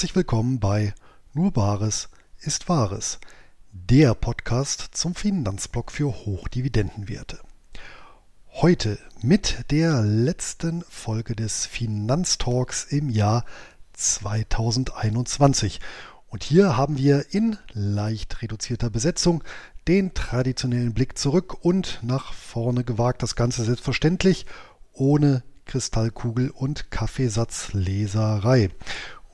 [0.00, 0.94] Herzlich willkommen bei
[1.34, 2.08] Nur Bares
[2.38, 3.18] ist Wahres,
[3.70, 7.38] der Podcast zum Finanzblock für Hochdividendenwerte.
[8.50, 13.44] Heute mit der letzten Folge des Finanztalks im Jahr
[13.92, 15.80] 2021.
[16.28, 19.44] Und hier haben wir in leicht reduzierter Besetzung
[19.86, 23.22] den traditionellen Blick zurück und nach vorne gewagt.
[23.22, 24.46] Das Ganze selbstverständlich
[24.94, 28.70] ohne Kristallkugel und Kaffeesatzleserei.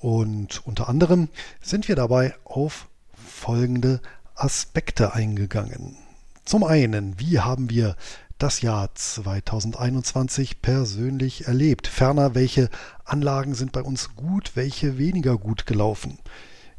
[0.00, 1.28] Und unter anderem
[1.60, 4.00] sind wir dabei auf folgende
[4.34, 5.96] Aspekte eingegangen.
[6.44, 7.96] Zum einen, wie haben wir
[8.38, 11.86] das Jahr 2021 persönlich erlebt?
[11.86, 12.68] Ferner, welche
[13.04, 16.18] Anlagen sind bei uns gut, welche weniger gut gelaufen?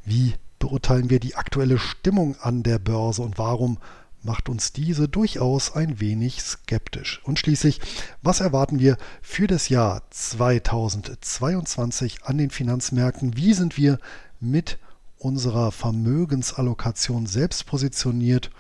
[0.06, 3.78] Wie beurteilen wir die aktuelle Stimmung an der Börse und warum
[4.24, 7.22] macht uns diese durchaus ein wenig skeptisch.
[7.24, 7.80] Und schließlich,
[8.22, 13.38] was erwarten wir für das Jahr 2022 an den Finanzmärkten?
[13.38, 14.00] Wie sind wir
[14.40, 14.80] mit
[15.18, 18.52] unserer Vermögensallokation selbst positioniert?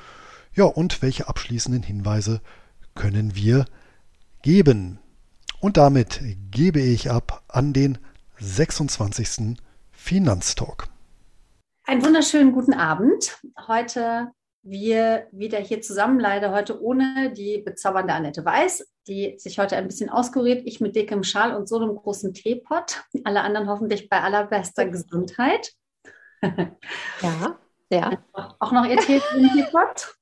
[0.53, 2.41] Ja, und welche abschließenden Hinweise
[2.95, 3.65] können wir
[4.41, 4.99] geben?
[5.59, 7.97] Und damit gebe ich ab an den
[8.39, 9.57] 26.
[9.91, 10.87] Finanztalk.
[11.85, 13.39] Einen wunderschönen guten Abend.
[13.67, 14.31] Heute
[14.69, 19.87] wir wieder hier zusammen, leider heute ohne die bezaubernde Annette Weiß, die sich heute ein
[19.87, 20.63] bisschen auskuriert.
[20.65, 23.03] Ich mit dickem Schal und so einem großen Teepot.
[23.23, 25.71] Alle anderen hoffentlich bei allerbester Gesundheit.
[27.21, 27.57] Ja,
[27.89, 28.23] ja.
[28.59, 30.15] Auch noch Ihr Teepot?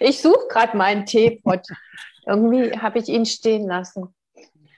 [0.00, 1.62] Ich suche gerade meinen Teepot.
[2.26, 4.14] Irgendwie habe ich ihn stehen lassen.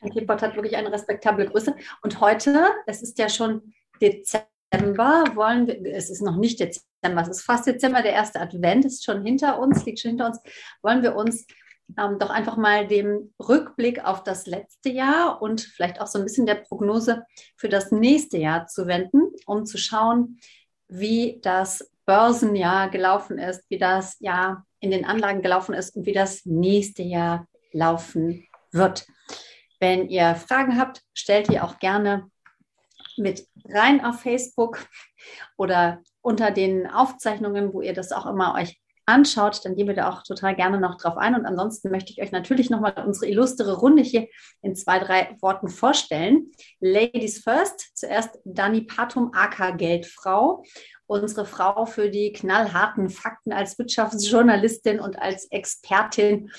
[0.00, 1.74] Ein Teepot hat wirklich eine respektable Größe.
[2.02, 6.88] Und heute, es ist ja schon Dezember, Dezember wollen wir, es ist noch nicht Dezember,
[7.02, 10.41] es ist fast Dezember, der erste Advent ist schon hinter uns, liegt schon hinter uns,
[10.82, 11.47] wollen wir uns
[11.97, 16.25] ähm, doch einfach mal dem Rückblick auf das letzte Jahr und vielleicht auch so ein
[16.25, 17.25] bisschen der Prognose
[17.56, 20.38] für das nächste Jahr zu wenden, um zu schauen,
[20.88, 26.12] wie das Börsenjahr gelaufen ist, wie das Jahr in den Anlagen gelaufen ist und wie
[26.12, 29.06] das nächste Jahr laufen wird.
[29.80, 32.30] Wenn ihr Fragen habt, stellt ihr auch gerne
[33.16, 34.86] mit rein auf Facebook
[35.56, 40.10] oder unter den Aufzeichnungen, wo ihr das auch immer euch anschaut, dann gehen wir da
[40.10, 41.34] auch total gerne noch drauf ein.
[41.34, 44.28] Und ansonsten möchte ich euch natürlich nochmal unsere illustre Runde hier
[44.60, 46.52] in zwei, drei Worten vorstellen.
[46.78, 50.62] Ladies first, zuerst Dani Patum, AK Geldfrau,
[51.06, 56.50] unsere Frau für die knallharten Fakten als Wirtschaftsjournalistin und als Expertin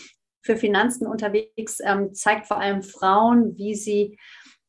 [0.42, 4.18] für Finanzen unterwegs, ähm, zeigt vor allem Frauen, wie sie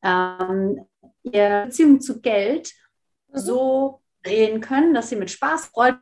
[0.03, 0.85] ähm,
[1.23, 2.73] ihre Beziehung zu Geld
[3.33, 3.39] mhm.
[3.39, 6.01] so drehen können, dass sie mit Spaß, Freude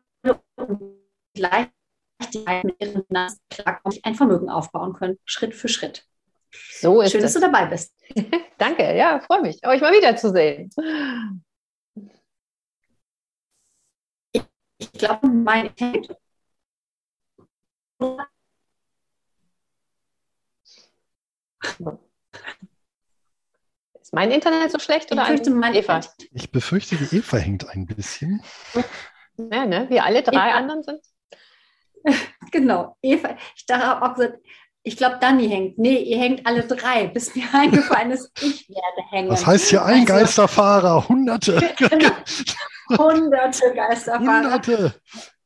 [0.56, 0.98] und
[1.36, 3.40] Leichtigkeit mit ihren Finanzen
[4.02, 6.04] ein Vermögen aufbauen können, Schritt für Schritt.
[6.50, 7.32] So ist Schön, es.
[7.32, 7.94] dass du dabei bist.
[8.58, 10.70] Danke, ja, freue mich, euch mal wiederzusehen.
[14.32, 14.42] Ich,
[14.78, 15.70] ich glaube, mein
[24.08, 26.00] ist mein Internet so schlecht oder ich mein Eva?
[26.32, 28.42] Ich befürchte, die Eva hängt ein bisschen.
[29.52, 29.86] Ja, ne?
[29.88, 30.56] Wie alle drei Eva.
[30.56, 31.00] anderen sind.
[32.50, 33.36] Genau, Eva.
[33.54, 34.38] Ich dachte auch gesagt,
[34.82, 35.78] ich glaube, Dani hängt.
[35.78, 39.28] Nee, ihr hängt alle drei, bis mir eingefallen ist, ich werde hängen.
[39.28, 41.60] Das heißt hier ein Also- Geisterfahrer, Hunderte.
[42.96, 44.44] Hunderte Geisterfahrer.
[44.44, 44.94] Hunderte.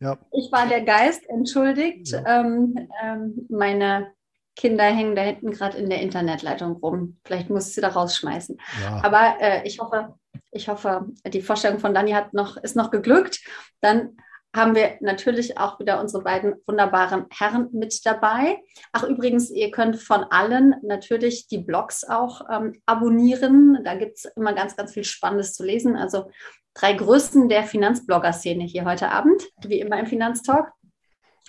[0.01, 2.09] Ja, Ich war der Geist, entschuldigt.
[2.13, 2.41] Ja.
[2.41, 4.13] Ähm, ähm, meine
[4.57, 7.19] Kinder hängen da hinten gerade in der Internetleitung rum.
[7.25, 8.59] Vielleicht muss ich sie da rausschmeißen.
[8.83, 9.01] ja.
[9.03, 10.15] Aber äh, ich hoffe,
[10.51, 13.41] ich hoffe, die Vorstellung von Dani hat noch, ist noch geglückt.
[13.81, 14.17] Dann
[14.55, 18.59] haben wir natürlich auch wieder unsere beiden wunderbaren Herren mit dabei.
[18.93, 23.79] Ach, übrigens, ihr könnt von allen natürlich die Blogs auch ähm, abonnieren.
[23.85, 25.97] Da gibt es immer ganz, ganz viel Spannendes zu lesen.
[25.97, 26.31] Also
[26.75, 30.67] drei Größten der Finanzblogger-Szene hier heute Abend, wie immer im Finanztalk.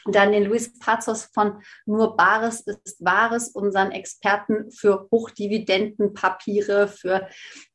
[0.05, 7.27] Dann den Luis Pazos von Nur Bares ist Wahres, unseren Experten für Hochdividendenpapiere, für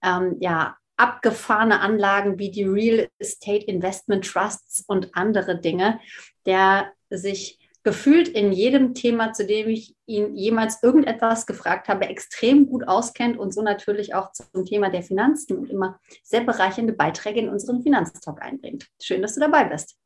[0.02, 6.00] ähm, ja, abgefahrene Anlagen wie die Real Estate Investment Trusts und andere Dinge,
[6.44, 12.66] der sich gefühlt in jedem Thema, zu dem ich ihn jemals irgendetwas gefragt habe, extrem
[12.66, 17.40] gut auskennt und so natürlich auch zum Thema der Finanzen und immer sehr bereichernde Beiträge
[17.40, 18.88] in unseren Finanztalk einbringt.
[19.00, 19.96] Schön, dass du dabei bist.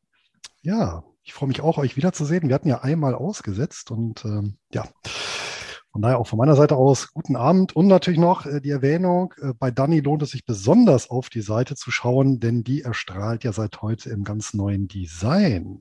[0.61, 2.49] Ja, ich freue mich auch, euch wiederzusehen.
[2.49, 4.85] Wir hatten ja einmal ausgesetzt und ähm, ja,
[5.93, 9.35] von daher auch von meiner Seite aus guten Abend und natürlich noch äh, die Erwähnung,
[9.41, 13.45] äh, bei Dani lohnt es sich besonders auf die Seite zu schauen, denn die erstrahlt
[13.45, 15.81] ja seit heute im ganz neuen Design.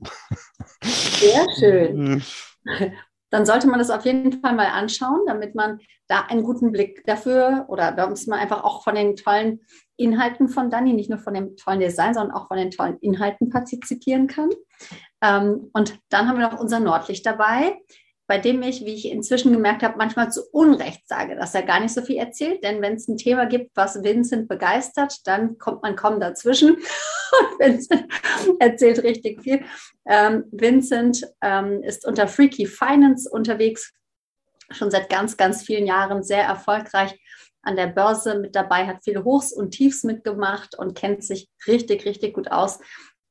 [0.82, 2.22] Sehr schön.
[3.30, 7.04] dann sollte man das auf jeden Fall mal anschauen, damit man da einen guten Blick
[7.06, 9.60] dafür oder da muss man einfach auch von den tollen
[9.96, 13.48] Inhalten von Dani, nicht nur von dem tollen Design, sondern auch von den tollen Inhalten
[13.48, 14.50] partizipieren kann.
[15.22, 17.78] Ähm, und dann haben wir noch unser Nordlicht dabei
[18.32, 21.80] bei dem ich, wie ich inzwischen gemerkt habe, manchmal zu Unrecht sage, dass er gar
[21.80, 22.64] nicht so viel erzählt.
[22.64, 26.76] Denn wenn es ein Thema gibt, was Vincent begeistert, dann kommt man kaum dazwischen.
[26.76, 28.10] Und Vincent
[28.58, 29.64] erzählt richtig viel.
[30.06, 33.92] Ähm, Vincent ähm, ist unter Freaky Finance unterwegs,
[34.70, 37.20] schon seit ganz, ganz vielen Jahren sehr erfolgreich
[37.60, 42.06] an der Börse mit dabei, hat viele Hochs und Tiefs mitgemacht und kennt sich richtig,
[42.06, 42.80] richtig gut aus,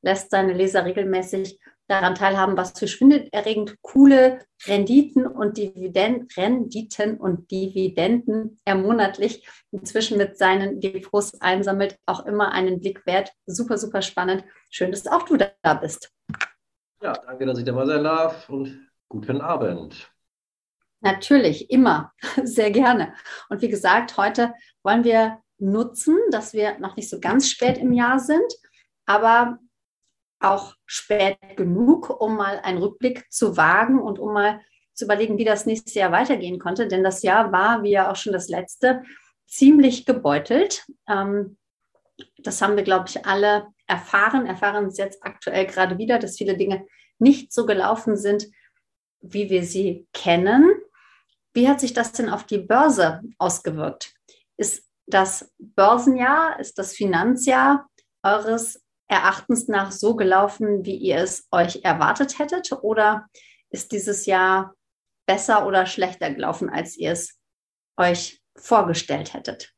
[0.00, 1.58] lässt seine Leser regelmäßig
[1.92, 10.16] daran teilhaben, was für schwindelerregend coole Renditen und Dividenden, Renditen und Dividenden er monatlich inzwischen
[10.16, 13.32] mit seinen Depots einsammelt, auch immer einen Blick wert.
[13.44, 14.44] Super, super spannend.
[14.70, 16.10] Schön, dass auch du da bist.
[17.02, 20.10] Ja, danke, dass ich dabei sein darf und guten Abend.
[21.00, 22.12] Natürlich, immer,
[22.42, 23.12] sehr gerne.
[23.50, 27.92] Und wie gesagt, heute wollen wir nutzen, dass wir noch nicht so ganz spät im
[27.92, 28.50] Jahr sind,
[29.04, 29.58] aber
[30.42, 34.60] auch spät genug, um mal einen Rückblick zu wagen und um mal
[34.94, 36.86] zu überlegen, wie das nächste Jahr weitergehen konnte.
[36.88, 39.02] Denn das Jahr war, wie ja auch schon das letzte,
[39.46, 40.84] ziemlich gebeutelt.
[41.08, 41.56] Ähm,
[42.38, 46.56] das haben wir, glaube ich, alle erfahren, erfahren es jetzt aktuell gerade wieder, dass viele
[46.56, 46.86] Dinge
[47.18, 48.46] nicht so gelaufen sind,
[49.20, 50.70] wie wir sie kennen.
[51.54, 54.14] Wie hat sich das denn auf die Börse ausgewirkt?
[54.56, 57.88] Ist das Börsenjahr, ist das Finanzjahr
[58.22, 58.81] eures
[59.12, 62.72] Erachtens nach so gelaufen, wie ihr es euch erwartet hättet?
[62.72, 63.26] Oder
[63.68, 64.74] ist dieses Jahr
[65.26, 67.38] besser oder schlechter gelaufen, als ihr es
[67.98, 69.71] euch vorgestellt hättet?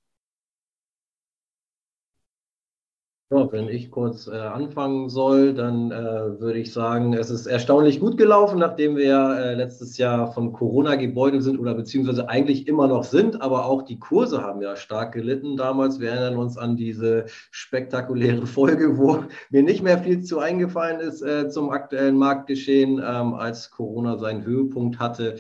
[3.31, 7.99] Ja, wenn ich kurz äh, anfangen soll, dann äh, würde ich sagen, es ist erstaunlich
[7.99, 12.87] gut gelaufen, nachdem wir äh, letztes Jahr von Corona gebeutelt sind oder beziehungsweise eigentlich immer
[12.87, 16.00] noch sind, aber auch die Kurse haben ja stark gelitten damals.
[16.00, 21.23] Wir erinnern uns an diese spektakuläre Folge, wo mir nicht mehr viel zu eingefallen ist
[21.23, 25.37] äh, zum aktuellen Marktgeschehen, ähm, als Corona seinen Höhepunkt hatte.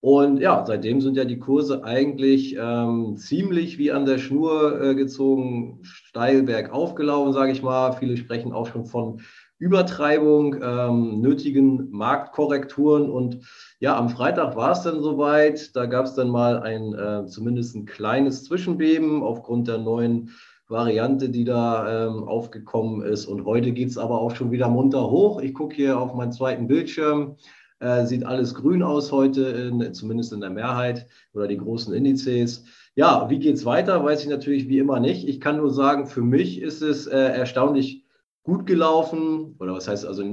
[0.00, 4.94] Und ja, seitdem sind ja die Kurse eigentlich ähm, ziemlich wie an der Schnur äh,
[4.94, 7.92] gezogen, steil bergauf gelaufen, sage ich mal.
[7.92, 9.20] Viele sprechen auch schon von
[9.58, 13.10] Übertreibung, ähm, nötigen Marktkorrekturen.
[13.10, 13.40] Und
[13.78, 15.76] ja, am Freitag war es dann soweit.
[15.76, 20.30] Da gab es dann mal ein äh, zumindest ein kleines Zwischenbeben aufgrund der neuen
[20.66, 23.26] Variante, die da ähm, aufgekommen ist.
[23.26, 25.42] Und heute geht es aber auch schon wieder munter hoch.
[25.42, 27.36] Ich gucke hier auf meinen zweiten Bildschirm.
[27.80, 32.64] Äh, sieht alles grün aus heute, in, zumindest in der Mehrheit oder die großen Indizes.
[32.94, 35.26] Ja, wie geht es weiter, weiß ich natürlich wie immer nicht.
[35.26, 38.04] Ich kann nur sagen, für mich ist es äh, erstaunlich
[38.42, 40.24] gut gelaufen oder was heißt also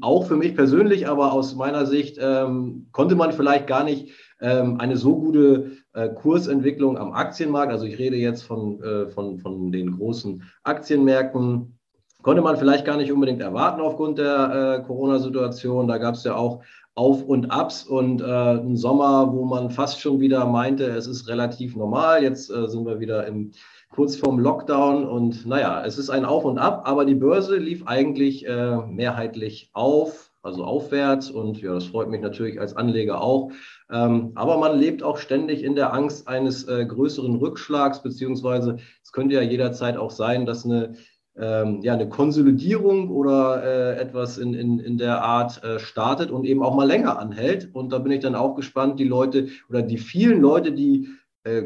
[0.00, 4.78] auch für mich persönlich, aber aus meiner Sicht ähm, konnte man vielleicht gar nicht ähm,
[4.78, 9.72] eine so gute äh, Kursentwicklung am Aktienmarkt, also ich rede jetzt von, äh, von, von
[9.72, 11.78] den großen Aktienmärkten,
[12.22, 15.88] konnte man vielleicht gar nicht unbedingt erwarten aufgrund der äh, Corona-Situation.
[15.88, 16.62] Da gab es ja auch
[16.96, 21.28] auf und Abs und äh, ein Sommer, wo man fast schon wieder meinte, es ist
[21.28, 22.22] relativ normal.
[22.22, 23.52] Jetzt äh, sind wir wieder im,
[23.90, 27.86] kurz vorm Lockdown und naja, es ist ein Auf und Ab, aber die Börse lief
[27.86, 33.52] eigentlich äh, mehrheitlich auf, also aufwärts und ja, das freut mich natürlich als Anleger auch.
[33.92, 39.12] Ähm, aber man lebt auch ständig in der Angst eines äh, größeren Rückschlags, beziehungsweise es
[39.12, 40.94] könnte ja jederzeit auch sein, dass eine
[41.38, 46.44] ähm, ja, eine Konsolidierung oder äh, etwas in, in, in der Art äh, startet und
[46.44, 47.68] eben auch mal länger anhält.
[47.74, 51.08] Und da bin ich dann auch gespannt, die Leute oder die vielen Leute, die
[51.44, 51.64] äh,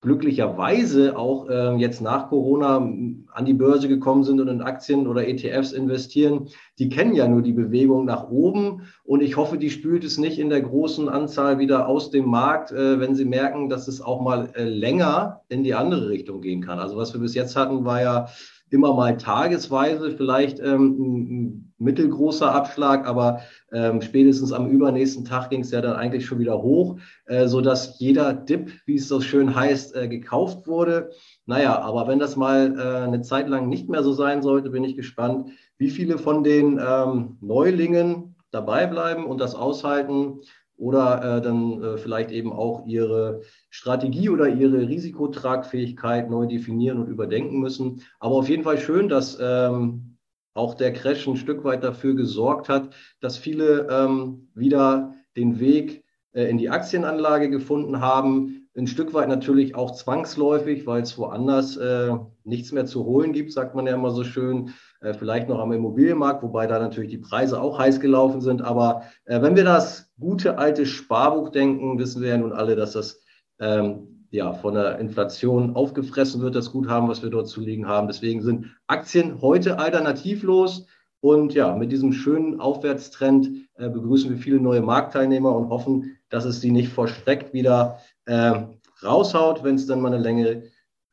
[0.00, 5.26] glücklicherweise auch äh, jetzt nach Corona an die Börse gekommen sind und in Aktien oder
[5.26, 6.48] ETFs investieren,
[6.78, 10.38] die kennen ja nur die Bewegung nach oben und ich hoffe, die spült es nicht
[10.38, 14.20] in der großen Anzahl wieder aus dem Markt, äh, wenn sie merken, dass es auch
[14.20, 16.78] mal äh, länger in die andere Richtung gehen kann.
[16.78, 18.28] Also was wir bis jetzt hatten, war ja
[18.70, 23.40] immer mal tagesweise vielleicht ähm, ein mittelgroßer Abschlag, aber
[23.72, 27.98] ähm, spätestens am übernächsten Tag ging es ja dann eigentlich schon wieder hoch, äh, sodass
[27.98, 31.10] jeder Dip, wie es so schön heißt, äh, gekauft wurde.
[31.46, 34.84] Naja, aber wenn das mal äh, eine Zeit lang nicht mehr so sein sollte, bin
[34.84, 40.40] ich gespannt, wie viele von den ähm, Neulingen dabei bleiben und das aushalten
[40.78, 47.08] oder äh, dann äh, vielleicht eben auch ihre Strategie oder ihre Risikotragfähigkeit neu definieren und
[47.08, 48.02] überdenken müssen.
[48.20, 50.16] Aber auf jeden Fall schön, dass ähm,
[50.54, 56.04] auch der Crash ein Stück weit dafür gesorgt hat, dass viele ähm, wieder den Weg
[56.32, 58.68] äh, in die Aktienanlage gefunden haben.
[58.76, 63.52] Ein Stück weit natürlich auch zwangsläufig, weil es woanders äh, nichts mehr zu holen gibt,
[63.52, 64.70] sagt man ja immer so schön.
[65.00, 68.62] Äh, vielleicht noch am Immobilienmarkt, wobei da natürlich die Preise auch heiß gelaufen sind.
[68.62, 72.92] Aber äh, wenn wir das gute alte Sparbuch denken, wissen wir ja nun alle, dass
[72.92, 73.20] das
[73.60, 78.08] ähm, ja, von der Inflation aufgefressen wird, das Guthaben, was wir dort zu liegen haben.
[78.08, 80.86] Deswegen sind Aktien heute alternativlos.
[81.20, 86.44] Und ja, mit diesem schönen Aufwärtstrend äh, begrüßen wir viele neue Marktteilnehmer und hoffen, dass
[86.44, 88.62] es sie nicht vorstreckt wieder äh,
[89.02, 90.64] raushaut, wenn es dann mal eine längere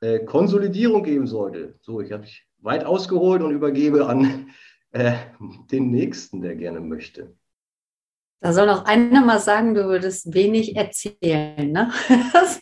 [0.01, 1.75] äh, Konsolidierung geben sollte.
[1.81, 2.25] So, ich habe
[2.59, 4.49] weit ausgeholt und übergebe an
[4.91, 5.13] äh,
[5.71, 7.33] den nächsten, der gerne möchte.
[8.45, 11.71] Da soll noch einer mal sagen, du würdest wenig erzählen.
[11.71, 11.91] Ne?
[12.31, 12.61] Das,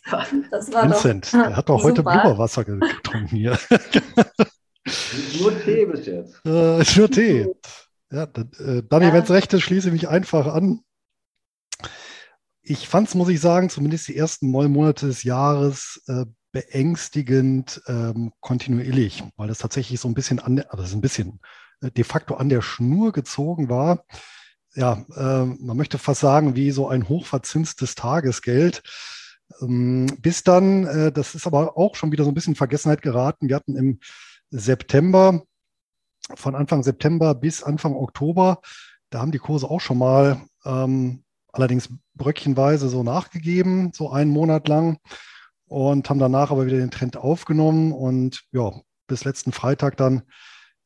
[0.50, 3.58] das war Vincent, doch, der hat doch heute Blubberwasser getrunken hier.
[5.38, 6.40] nur Tee bis jetzt.
[6.46, 7.48] Äh, nur Tee.
[8.10, 9.12] Ja, dann, äh, Dani, ja.
[9.12, 10.80] wenn es recht ist, schließe ich mich einfach an.
[12.62, 17.82] Ich fand es, muss ich sagen, zumindest die ersten neun Monate des Jahres äh, beängstigend
[17.88, 21.40] ähm, kontinuierlich, weil das tatsächlich so ein bisschen an, also ein bisschen
[21.82, 24.04] äh, de facto an der Schnur gezogen war
[24.74, 28.82] ja, äh, man möchte fast sagen, wie so ein hochverzinstes Tagesgeld.
[29.60, 33.02] Ähm, bis dann, äh, das ist aber auch schon wieder so ein bisschen in Vergessenheit
[33.02, 33.48] geraten.
[33.48, 34.00] Wir hatten im
[34.50, 35.42] September,
[36.34, 38.60] von Anfang September bis Anfang Oktober,
[39.10, 44.68] da haben die Kurse auch schon mal ähm, allerdings bröckchenweise so nachgegeben, so einen Monat
[44.68, 44.98] lang
[45.66, 48.72] und haben danach aber wieder den Trend aufgenommen und ja,
[49.06, 50.22] bis letzten Freitag dann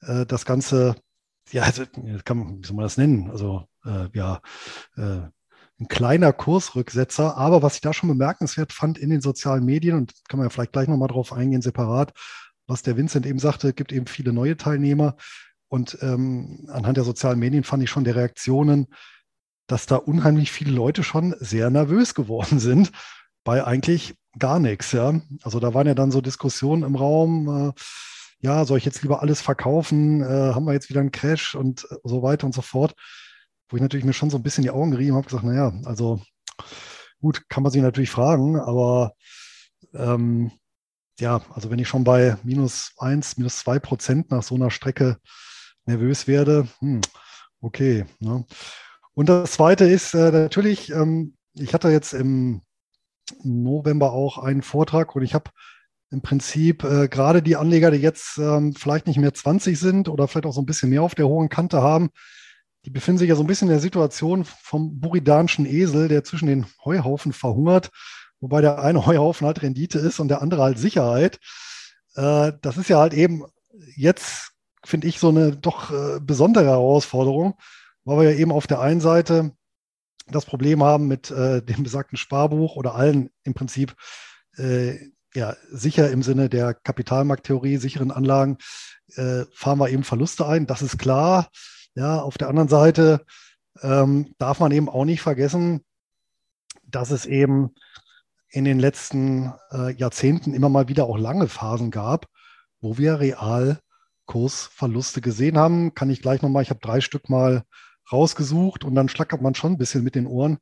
[0.00, 0.97] äh, das Ganze,
[1.50, 1.85] ja, also,
[2.25, 3.30] kann, wie soll man das nennen?
[3.30, 4.40] Also äh, ja,
[4.97, 5.28] äh,
[5.80, 7.37] ein kleiner Kursrücksetzer.
[7.37, 10.50] Aber was ich da schon bemerkenswert fand in den sozialen Medien, und kann man ja
[10.50, 12.12] vielleicht gleich nochmal drauf eingehen, separat,
[12.66, 15.16] was der Vincent eben sagte, gibt eben viele neue Teilnehmer.
[15.68, 18.88] Und ähm, anhand der sozialen Medien fand ich schon der Reaktionen,
[19.66, 22.90] dass da unheimlich viele Leute schon sehr nervös geworden sind
[23.45, 24.92] bei eigentlich gar nichts.
[24.92, 25.21] Ja?
[25.42, 27.80] Also da waren ja dann so Diskussionen im Raum, äh,
[28.40, 30.23] ja, soll ich jetzt lieber alles verkaufen?
[30.23, 32.95] Äh, haben wir jetzt wieder einen Crash und so weiter und so fort
[33.69, 36.21] wo ich natürlich mir schon so ein bisschen die Augen gerieben habe, gesagt, naja, also
[37.21, 39.15] gut, kann man sich natürlich fragen, aber
[39.95, 40.53] ähm,
[41.21, 45.19] ja, also wenn ich schon bei minus eins, minus zwei Prozent nach so einer Strecke
[45.85, 47.01] nervös werde, hm,
[47.61, 48.07] okay.
[48.21, 48.45] Ne?
[49.15, 52.63] Und das Zweite ist äh, natürlich, ähm, ich hatte jetzt im
[53.43, 55.51] November auch einen Vortrag und ich habe
[56.11, 60.29] im Prinzip äh, gerade die Anleger, die jetzt ähm, vielleicht nicht mehr 20 sind oder
[60.29, 62.11] vielleicht auch so ein bisschen mehr auf der hohen Kante haben,
[62.85, 66.47] die befinden sich ja so ein bisschen in der Situation vom buridanischen Esel, der zwischen
[66.47, 67.90] den Heuhaufen verhungert,
[68.40, 71.38] wobei der eine Heuhaufen halt Rendite ist und der andere halt Sicherheit.
[72.14, 73.44] Äh, das ist ja halt eben
[73.97, 74.52] jetzt,
[74.85, 77.54] finde ich, so eine doch äh, besondere Herausforderung,
[78.04, 79.52] weil wir ja eben auf der einen Seite
[80.30, 83.94] das Problem haben mit äh, dem besagten Sparbuch oder allen im Prinzip
[85.35, 88.58] ja, sicher im Sinne der Kapitalmarkttheorie, sicheren Anlagen,
[89.06, 90.66] fahren wir eben Verluste ein.
[90.66, 91.49] Das ist klar.
[91.99, 93.26] Ja, auf der anderen Seite
[93.83, 95.85] ähm, darf man eben auch nicht vergessen,
[96.85, 97.75] dass es eben
[98.50, 102.26] in den letzten äh, Jahrzehnten immer mal wieder auch lange Phasen gab,
[102.81, 103.81] wo wir real
[104.26, 105.93] Kursverluste gesehen haben.
[105.93, 107.64] Kann ich gleich nochmal, ich habe drei Stück mal
[108.12, 110.59] rausgesucht und dann schlackert man schon ein bisschen mit den Ohren,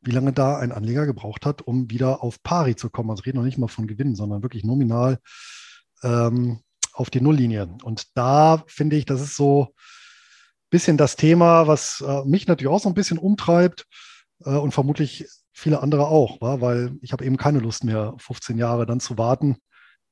[0.00, 3.10] wie lange da ein Anleger gebraucht hat, um wieder auf Pari zu kommen.
[3.10, 5.20] Also reden noch nicht mal von Gewinnen, sondern wirklich nominal
[6.02, 7.76] ähm, auf die Nulllinie.
[7.84, 9.72] Und da finde ich, das ist so
[10.70, 13.86] bisschen das Thema, was äh, mich natürlich auch so ein bisschen umtreibt
[14.44, 16.60] äh, und vermutlich viele andere auch, wa?
[16.60, 19.56] weil ich habe eben keine Lust mehr, 15 Jahre dann zu warten,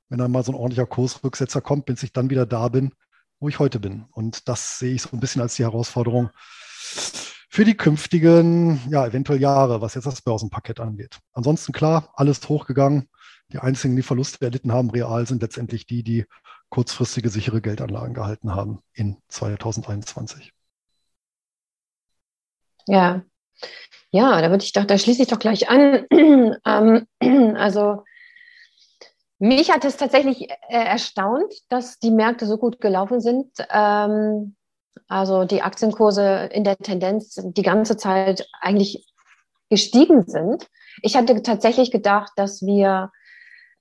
[0.08, 2.92] wenn dann mal so ein ordentlicher Kursrücksetzer kommt, bis ich dann wieder da bin,
[3.40, 4.04] wo ich heute bin.
[4.10, 6.30] Und das sehe ich so ein bisschen als die Herausforderung
[7.50, 11.18] für die künftigen, ja, eventuell Jahre, was jetzt das Börsenpaket angeht.
[11.32, 13.08] Ansonsten klar, alles hochgegangen.
[13.50, 16.26] Die einzigen, die Verluste erlitten haben, real, sind letztendlich die, die
[16.70, 20.52] kurzfristige sichere Geldanlagen gehalten haben in 2021.
[22.87, 23.22] Ja,
[24.10, 26.06] ja, da würde ich doch, da schließe ich doch gleich an.
[26.64, 27.06] ähm,
[27.56, 28.04] also
[29.38, 33.50] mich hat es tatsächlich äh, erstaunt, dass die Märkte so gut gelaufen sind.
[33.70, 34.56] Ähm,
[35.06, 39.06] also die Aktienkurse in der Tendenz die ganze Zeit eigentlich
[39.70, 40.68] gestiegen sind.
[41.02, 43.12] Ich hatte tatsächlich gedacht, dass wir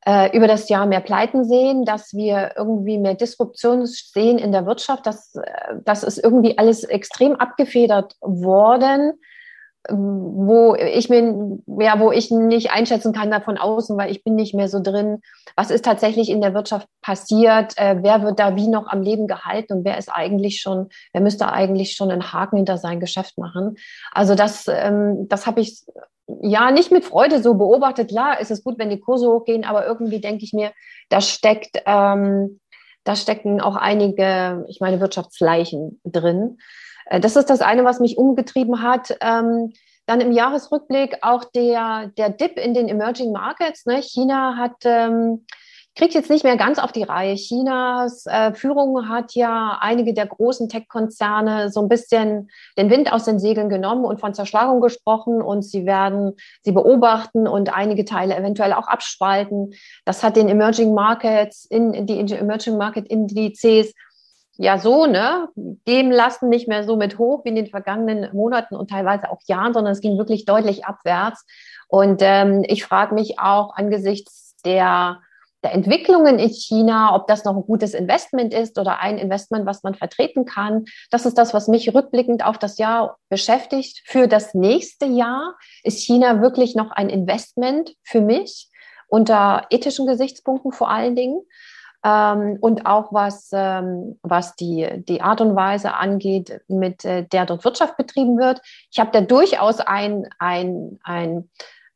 [0.07, 4.65] äh, über das Jahr mehr Pleiten sehen, dass wir irgendwie mehr Disruption sehen in der
[4.65, 5.05] Wirtschaft.
[5.05, 9.19] Das, äh, das ist irgendwie alles extrem abgefedert worden,
[9.89, 14.53] wo ich mir, ja, wo ich nicht einschätzen kann davon außen, weil ich bin nicht
[14.53, 15.21] mehr so drin.
[15.55, 17.77] Was ist tatsächlich in der Wirtschaft passiert?
[17.77, 21.21] Äh, wer wird da wie noch am Leben gehalten und wer ist eigentlich schon, wer
[21.21, 23.75] müsste eigentlich schon einen Haken hinter sein Geschäft machen?
[24.11, 25.85] Also das, ähm, das habe ich
[26.27, 28.09] ja, nicht mit Freude so beobachtet.
[28.09, 30.71] Klar, ist es gut, wenn die Kurse hochgehen, aber irgendwie denke ich mir,
[31.09, 32.59] da steckt, ähm,
[33.03, 36.57] da stecken auch einige, ich meine, Wirtschaftsleichen drin.
[37.05, 39.17] Äh, das ist das eine, was mich umgetrieben hat.
[39.21, 39.71] Ähm,
[40.05, 43.85] dann im Jahresrückblick auch der, der Dip in den Emerging Markets.
[43.85, 44.01] Ne?
[44.01, 45.45] China hat ähm,
[45.97, 47.35] kriegt jetzt nicht mehr ganz auf die Reihe.
[47.35, 53.25] Chinas äh, Führung hat ja einige der großen Tech-Konzerne so ein bisschen den Wind aus
[53.25, 58.35] den Segeln genommen und von Zerschlagung gesprochen und sie werden sie beobachten und einige Teile
[58.37, 59.73] eventuell auch abspalten.
[60.05, 63.93] Das hat den Emerging Markets in, in die Emerging Market Indizes
[64.57, 65.49] ja so, ne,
[65.85, 69.39] geben lassen, nicht mehr so mit hoch wie in den vergangenen Monaten und teilweise auch
[69.47, 71.45] Jahren, sondern es ging wirklich deutlich abwärts.
[71.87, 75.19] Und ähm, ich frage mich auch angesichts der
[75.63, 79.83] der Entwicklungen in China, ob das noch ein gutes Investment ist oder ein Investment, was
[79.83, 80.85] man vertreten kann.
[81.09, 84.03] Das ist das, was mich rückblickend auf das Jahr beschäftigt.
[84.05, 88.69] Für das nächste Jahr ist China wirklich noch ein Investment für mich
[89.07, 91.41] unter ethischen Gesichtspunkten vor allen Dingen.
[92.05, 97.47] Ähm, und auch was, ähm, was die, die Art und Weise angeht, mit äh, der
[97.47, 98.61] dort Wirtschaft betrieben wird.
[98.91, 101.49] Ich habe da durchaus ein, ein, ein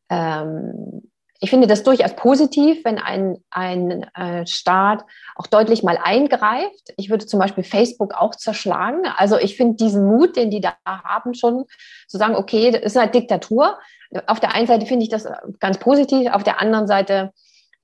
[0.10, 1.11] ähm,
[1.44, 5.04] ich finde das durchaus positiv, wenn ein, ein äh, Staat
[5.36, 6.94] auch deutlich mal eingreift.
[6.98, 9.02] Ich würde zum Beispiel Facebook auch zerschlagen.
[9.18, 11.66] Also ich finde diesen Mut, den die da haben, schon
[12.08, 13.80] zu sagen, okay, das ist eine Diktatur.
[14.28, 15.28] Auf der einen Seite finde ich das
[15.60, 17.32] ganz positiv, auf der anderen Seite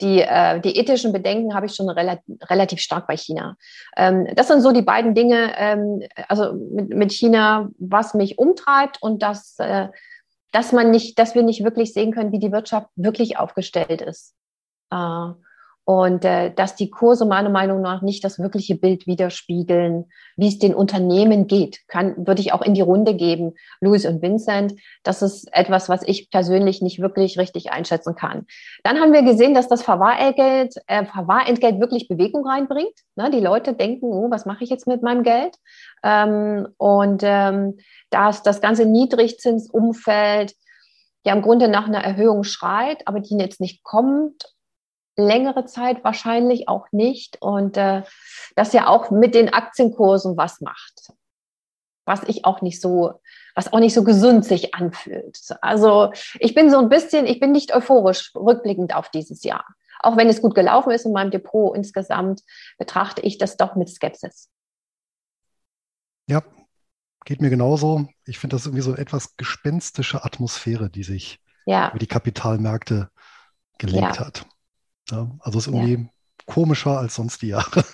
[0.01, 3.57] die, äh, die ethischen Bedenken habe ich schon relativ, relativ stark bei China.
[3.95, 9.01] Ähm, das sind so die beiden Dinge, ähm, also mit, mit China, was mich umtreibt
[9.01, 9.87] und das äh,
[10.51, 14.35] dass man nicht, dass wir nicht wirklich sehen können, wie die Wirtschaft wirklich aufgestellt ist.
[14.91, 15.31] Äh,
[15.89, 20.59] und äh, dass die Kurse meiner Meinung nach nicht das wirkliche Bild widerspiegeln, wie es
[20.59, 24.73] den Unternehmen geht, kann, würde ich auch in die Runde geben, Louis und Vincent.
[25.03, 28.47] Das ist etwas, was ich persönlich nicht wirklich richtig einschätzen kann.
[28.83, 32.99] Dann haben wir gesehen, dass das Verwahrentgelt, äh, Verwahrentgelt wirklich Bewegung reinbringt.
[33.15, 33.31] Ne?
[33.31, 35.55] Die Leute denken, oh, was mache ich jetzt mit meinem Geld?
[36.03, 37.77] Ähm, und ähm,
[38.09, 40.53] dass das ganze Niedrigzinsumfeld
[41.25, 44.45] ja im Grunde nach einer Erhöhung schreit, aber die jetzt nicht kommt
[45.17, 48.03] längere Zeit wahrscheinlich auch nicht und äh,
[48.55, 51.11] das ja auch mit den Aktienkursen was macht,
[52.05, 53.19] was ich auch nicht so,
[53.55, 55.39] was auch nicht so gesund sich anfühlt.
[55.61, 59.65] Also ich bin so ein bisschen, ich bin nicht euphorisch rückblickend auf dieses Jahr.
[59.99, 62.43] Auch wenn es gut gelaufen ist in meinem Depot insgesamt,
[62.77, 64.49] betrachte ich das doch mit Skepsis.
[66.27, 66.43] Ja,
[67.25, 68.07] geht mir genauso.
[68.25, 71.89] Ich finde das irgendwie so eine etwas gespenstische Atmosphäre, die sich ja.
[71.89, 73.09] über die Kapitalmärkte
[73.77, 74.19] gelegt ja.
[74.19, 74.45] hat.
[75.09, 76.09] Ja, also ist irgendwie ja.
[76.45, 77.83] komischer als sonst die Jahre.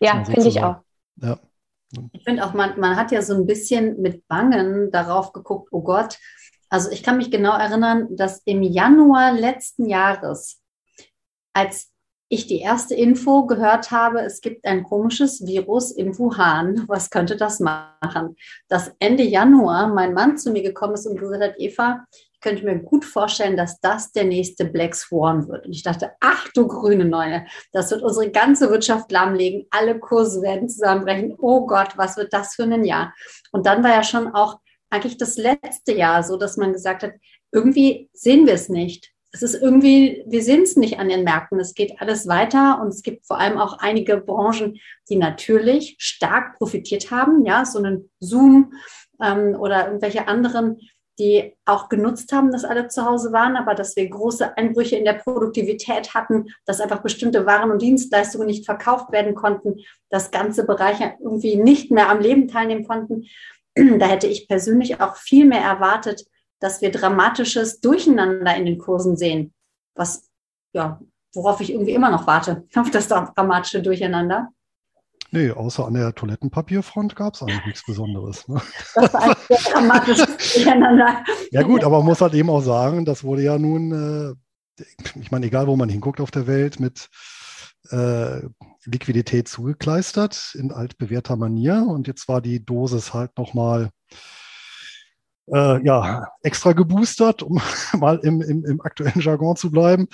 [0.00, 0.82] Ja, finde ich auch.
[1.16, 1.38] Ja.
[2.12, 5.82] Ich finde auch, man, man hat ja so ein bisschen mit Bangen darauf geguckt, oh
[5.82, 6.18] Gott.
[6.68, 10.60] Also ich kann mich genau erinnern, dass im Januar letzten Jahres,
[11.54, 11.93] als
[12.34, 16.84] ich die erste Info gehört habe, es gibt ein komisches Virus im Wuhan.
[16.88, 18.36] Was könnte das machen?
[18.68, 22.04] Dass Ende Januar mein Mann zu mir gekommen ist und gesagt hat, Eva,
[22.44, 25.64] könnte ich mir gut vorstellen, dass das der nächste Black Swan wird.
[25.64, 30.42] Und ich dachte, ach du grüne Neune, das wird unsere ganze Wirtschaft lahmlegen, alle Kurse
[30.42, 31.34] werden zusammenbrechen.
[31.38, 33.14] Oh Gott, was wird das für ein Jahr?
[33.50, 34.58] Und dann war ja schon auch
[34.90, 37.12] eigentlich das letzte Jahr so, dass man gesagt hat,
[37.50, 39.13] irgendwie sehen wir es nicht.
[39.34, 41.58] Es ist irgendwie, wir sehen es nicht an den Märkten.
[41.58, 46.56] Es geht alles weiter und es gibt vor allem auch einige Branchen, die natürlich stark
[46.56, 47.44] profitiert haben.
[47.44, 48.72] Ja, so einen Zoom
[49.20, 50.78] ähm, oder irgendwelche anderen
[51.18, 55.04] die auch genutzt haben, dass alle zu Hause waren, aber dass wir große Einbrüche in
[55.04, 59.76] der Produktivität hatten, dass einfach bestimmte Waren und Dienstleistungen nicht verkauft werden konnten,
[60.10, 63.26] dass ganze Bereiche irgendwie nicht mehr am Leben teilnehmen konnten.
[63.76, 66.26] Da hätte ich persönlich auch viel mehr erwartet,
[66.64, 69.52] dass wir dramatisches Durcheinander in den Kursen sehen,
[69.94, 70.30] was
[70.72, 70.98] ja,
[71.34, 74.48] worauf ich irgendwie immer noch warte, auf das dramatische Durcheinander.
[75.30, 78.48] Nee, außer an der Toilettenpapierfront gab es eigentlich nichts Besonderes.
[78.48, 78.62] Ne?
[78.94, 81.22] Das war ein sehr dramatisches Durcheinander.
[81.50, 84.36] Ja gut, aber man muss halt eben auch sagen, das wurde ja nun,
[84.78, 84.84] äh,
[85.20, 87.10] ich meine, egal wo man hinguckt auf der Welt, mit
[87.90, 88.40] äh,
[88.86, 91.84] Liquidität zugekleistert in altbewährter Manier.
[91.86, 93.90] Und jetzt war die Dosis halt nochmal
[95.52, 97.60] äh, ja, extra geboostert, um
[97.98, 100.08] mal im, im, im aktuellen Jargon zu bleiben.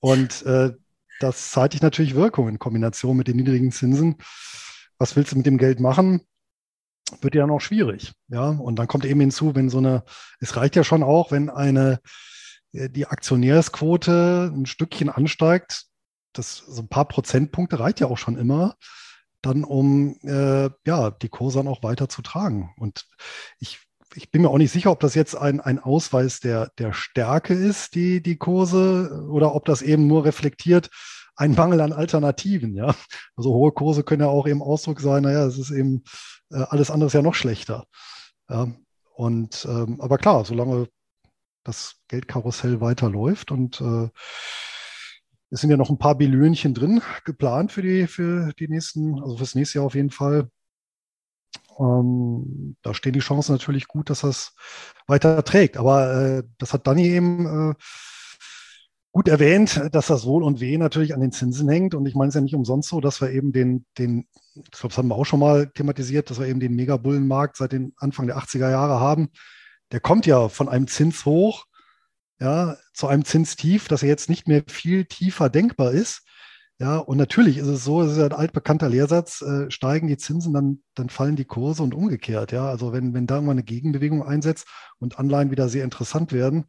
[0.00, 0.72] Und äh,
[1.20, 4.16] das zeitigt natürlich Wirkung in Kombination mit den niedrigen Zinsen.
[4.98, 6.22] Was willst du mit dem Geld machen?
[7.20, 8.12] Wird ja noch schwierig.
[8.28, 10.04] Ja, und dann kommt eben hinzu, wenn so eine,
[10.38, 12.00] es reicht ja schon auch, wenn eine,
[12.72, 15.84] äh, die Aktionärsquote ein Stückchen ansteigt,
[16.32, 18.76] das so ein paar Prozentpunkte reicht ja auch schon immer,
[19.42, 22.72] dann um äh, ja die Kurse dann auch weiter zu tragen.
[22.78, 23.06] Und
[23.58, 23.80] ich
[24.14, 27.54] ich bin mir auch nicht sicher, ob das jetzt ein, ein Ausweis der, der Stärke
[27.54, 30.90] ist, die, die Kurse, oder ob das eben nur reflektiert
[31.36, 32.74] ein Mangel an Alternativen.
[32.74, 32.94] Ja,
[33.34, 35.22] also hohe Kurse können ja auch eben Ausdruck sein.
[35.22, 36.04] Naja, es ist eben
[36.50, 37.86] äh, alles andere ist ja noch schlechter.
[38.48, 38.68] Ja,
[39.14, 40.88] und ähm, aber klar, solange
[41.64, 44.08] das Geldkarussell weiterläuft und äh,
[45.50, 49.36] es sind ja noch ein paar Billionchen drin geplant für die, für die nächsten, also
[49.36, 50.48] fürs nächste Jahr auf jeden Fall.
[51.78, 54.54] Ähm, da stehen die Chancen natürlich gut, dass das
[55.06, 55.76] weiter trägt.
[55.76, 57.74] Aber äh, das hat Dani eben äh,
[59.12, 61.94] gut erwähnt, dass das Wohl und Weh natürlich an den Zinsen hängt.
[61.94, 64.88] Und ich meine es ja nicht umsonst so, dass wir eben den, den, ich glaube,
[64.88, 68.26] das haben wir auch schon mal thematisiert, dass wir eben den Megabullenmarkt seit den Anfang
[68.26, 69.30] der 80er Jahre haben.
[69.92, 71.66] Der kommt ja von einem Zins hoch
[72.40, 76.22] ja, zu einem Zinstief, das ja jetzt nicht mehr viel tiefer denkbar ist.
[76.80, 80.54] Ja, und natürlich ist es so, es ist ein altbekannter Lehrsatz, äh, steigen die Zinsen,
[80.54, 82.52] dann, dann fallen die Kurse und umgekehrt.
[82.52, 84.66] Ja, also wenn, wenn da irgendwann eine Gegenbewegung einsetzt
[84.98, 86.64] und Anleihen wieder sehr interessant werden,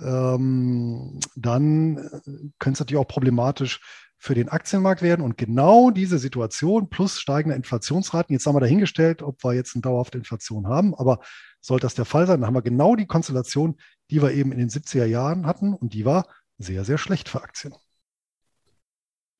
[0.00, 2.20] ähm, dann äh,
[2.58, 3.80] könnte es natürlich auch problematisch
[4.18, 5.22] für den Aktienmarkt werden.
[5.22, 9.82] Und genau diese Situation plus steigende Inflationsraten, jetzt haben wir dahingestellt, ob wir jetzt eine
[9.82, 11.20] dauerhafte Inflation haben, aber
[11.60, 13.76] sollte das der Fall sein, dann haben wir genau die Konstellation,
[14.10, 16.26] die wir eben in den 70er Jahren hatten und die war
[16.58, 17.74] sehr, sehr schlecht für Aktien.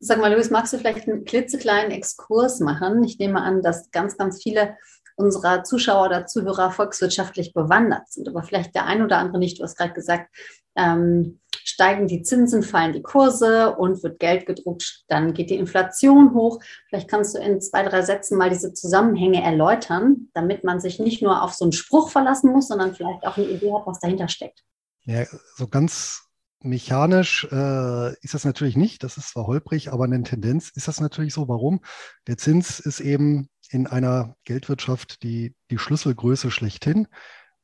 [0.05, 3.03] Sag mal, Luis, magst du vielleicht einen klitzekleinen Exkurs machen?
[3.05, 4.77] Ich nehme an, dass ganz, ganz viele
[5.17, 9.59] unserer Zuschauer oder Zuhörer volkswirtschaftlich bewandert sind, aber vielleicht der ein oder andere nicht.
[9.59, 10.29] Du hast gerade gesagt,
[10.77, 16.35] ähm, steigen die Zinsen, fallen die Kurse und wird Geld gedruckt, dann geht die Inflation
[16.35, 16.61] hoch.
[16.91, 21.23] Vielleicht kannst du in zwei, drei Sätzen mal diese Zusammenhänge erläutern, damit man sich nicht
[21.23, 24.29] nur auf so einen Spruch verlassen muss, sondern vielleicht auch eine Idee hat, was dahinter
[24.29, 24.65] steckt.
[25.07, 25.25] Ja,
[25.57, 26.24] so ganz
[26.65, 29.03] mechanisch äh, ist das natürlich nicht.
[29.03, 31.49] Das ist zwar holprig, aber eine Tendenz ist das natürlich so.
[31.49, 31.81] Warum?
[32.27, 37.09] Der Zins ist eben in einer Geldwirtschaft die, die Schlüsselgröße schlechthin.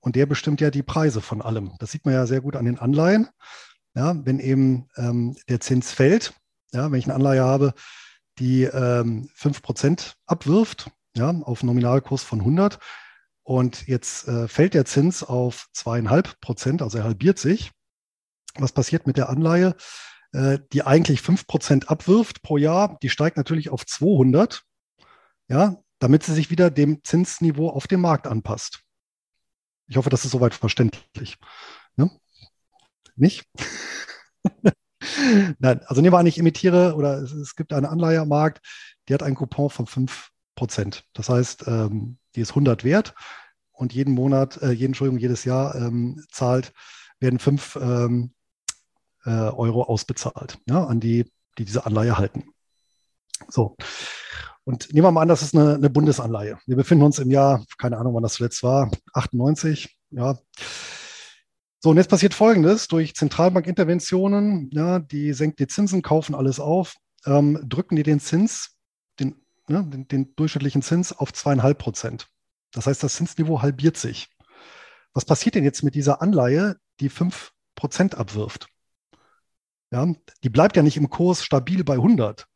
[0.01, 1.73] Und der bestimmt ja die Preise von allem.
[1.79, 3.29] Das sieht man ja sehr gut an den Anleihen.
[3.95, 6.33] Ja, wenn eben ähm, der Zins fällt,
[6.73, 7.75] ja, wenn ich eine Anleihe habe,
[8.39, 12.79] die ähm, 5% abwirft, ja, auf Nominalkurs von 100
[13.43, 17.73] und jetzt äh, fällt der Zins auf 2,5% also er halbiert sich,
[18.57, 19.75] was passiert mit der Anleihe,
[20.33, 22.99] äh, die eigentlich 5% abwirft pro Jahr?
[23.03, 24.63] Die steigt natürlich auf 200,
[25.49, 28.83] ja, damit sie sich wieder dem Zinsniveau auf dem Markt anpasst.
[29.87, 31.37] Ich hoffe, das ist soweit verständlich.
[31.97, 32.11] Ne?
[33.17, 33.45] Nicht?
[35.59, 38.65] Nein, also nehmen wir an, ich imitiere oder es, es, gibt eine Anleihe am Markt,
[39.09, 41.03] die hat einen Coupon von 5%.
[41.13, 43.15] Das heißt, ähm, die ist 100 wert
[43.73, 46.73] und jeden Monat, äh, jeden, Entschuldigung, jedes Jahr ähm, zahlt,
[47.19, 48.35] werden 5 ähm,
[49.25, 52.45] äh, Euro ausbezahlt ja, an die, die diese Anleihe halten.
[53.49, 53.77] So.
[54.65, 56.59] Und nehmen wir mal an, das ist eine, eine Bundesanleihe.
[56.67, 60.39] Wir befinden uns im Jahr, keine Ahnung, wann das zuletzt war, 98, ja.
[61.83, 62.89] So, und jetzt passiert Folgendes.
[62.89, 68.77] Durch Zentralbankinterventionen, ja, die senken die Zinsen, kaufen alles auf, ähm, drücken die den Zins,
[69.19, 69.35] den,
[69.67, 72.29] ne, den, den durchschnittlichen Zins auf zweieinhalb Prozent.
[72.73, 74.29] Das heißt, das Zinsniveau halbiert sich.
[75.15, 78.69] Was passiert denn jetzt mit dieser Anleihe, die fünf Prozent abwirft?
[79.91, 80.07] Ja,
[80.45, 82.47] die bleibt ja nicht im Kurs stabil bei 100,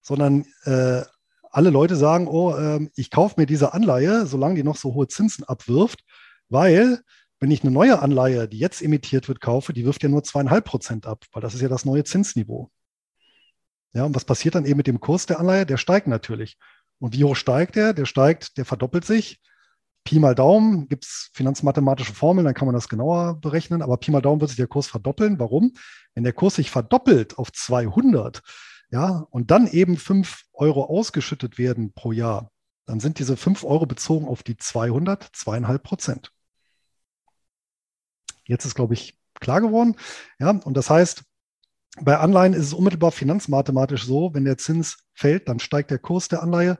[0.00, 1.02] sondern äh,
[1.50, 5.08] alle Leute sagen, oh, äh, ich kaufe mir diese Anleihe, solange die noch so hohe
[5.08, 6.04] Zinsen abwirft,
[6.48, 7.00] weil
[7.40, 10.64] wenn ich eine neue Anleihe, die jetzt emittiert wird, kaufe, die wirft ja nur zweieinhalb
[10.64, 12.70] Prozent ab, weil das ist ja das neue Zinsniveau.
[13.92, 15.66] Ja, und was passiert dann eben mit dem Kurs der Anleihe?
[15.66, 16.58] Der steigt natürlich.
[16.98, 17.92] Und wie hoch steigt der?
[17.92, 19.40] Der steigt, der verdoppelt sich.
[20.06, 23.82] Pi mal Daumen gibt es finanzmathematische Formeln, dann kann man das genauer berechnen.
[23.82, 25.38] Aber Pi mal Daumen wird sich der Kurs verdoppeln.
[25.38, 25.74] Warum?
[26.14, 28.40] Wenn der Kurs sich verdoppelt auf 200,
[28.90, 32.50] ja, und dann eben 5 Euro ausgeschüttet werden pro Jahr,
[32.86, 36.32] dann sind diese 5 Euro bezogen auf die 200 zweieinhalb Prozent.
[38.46, 39.96] Jetzt ist, glaube ich, klar geworden.
[40.38, 41.24] Ja, und das heißt,
[42.00, 46.28] bei Anleihen ist es unmittelbar finanzmathematisch so, wenn der Zins fällt, dann steigt der Kurs
[46.28, 46.78] der Anleihe.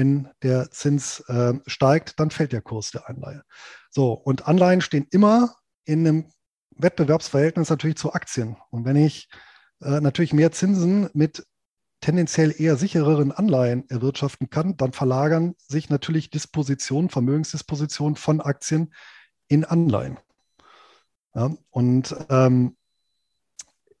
[0.00, 3.42] Wenn der Zins äh, steigt, dann fällt der Kurs der Anleihe.
[3.90, 6.32] So, und Anleihen stehen immer in einem
[6.70, 8.56] Wettbewerbsverhältnis natürlich zu Aktien.
[8.70, 9.28] Und wenn ich
[9.82, 11.46] äh, natürlich mehr Zinsen mit
[12.00, 18.94] tendenziell eher sichereren Anleihen erwirtschaften kann, dann verlagern sich natürlich Dispositionen, Vermögensdispositionen von Aktien
[19.48, 20.18] in Anleihen.
[21.34, 22.74] Ja, und ähm,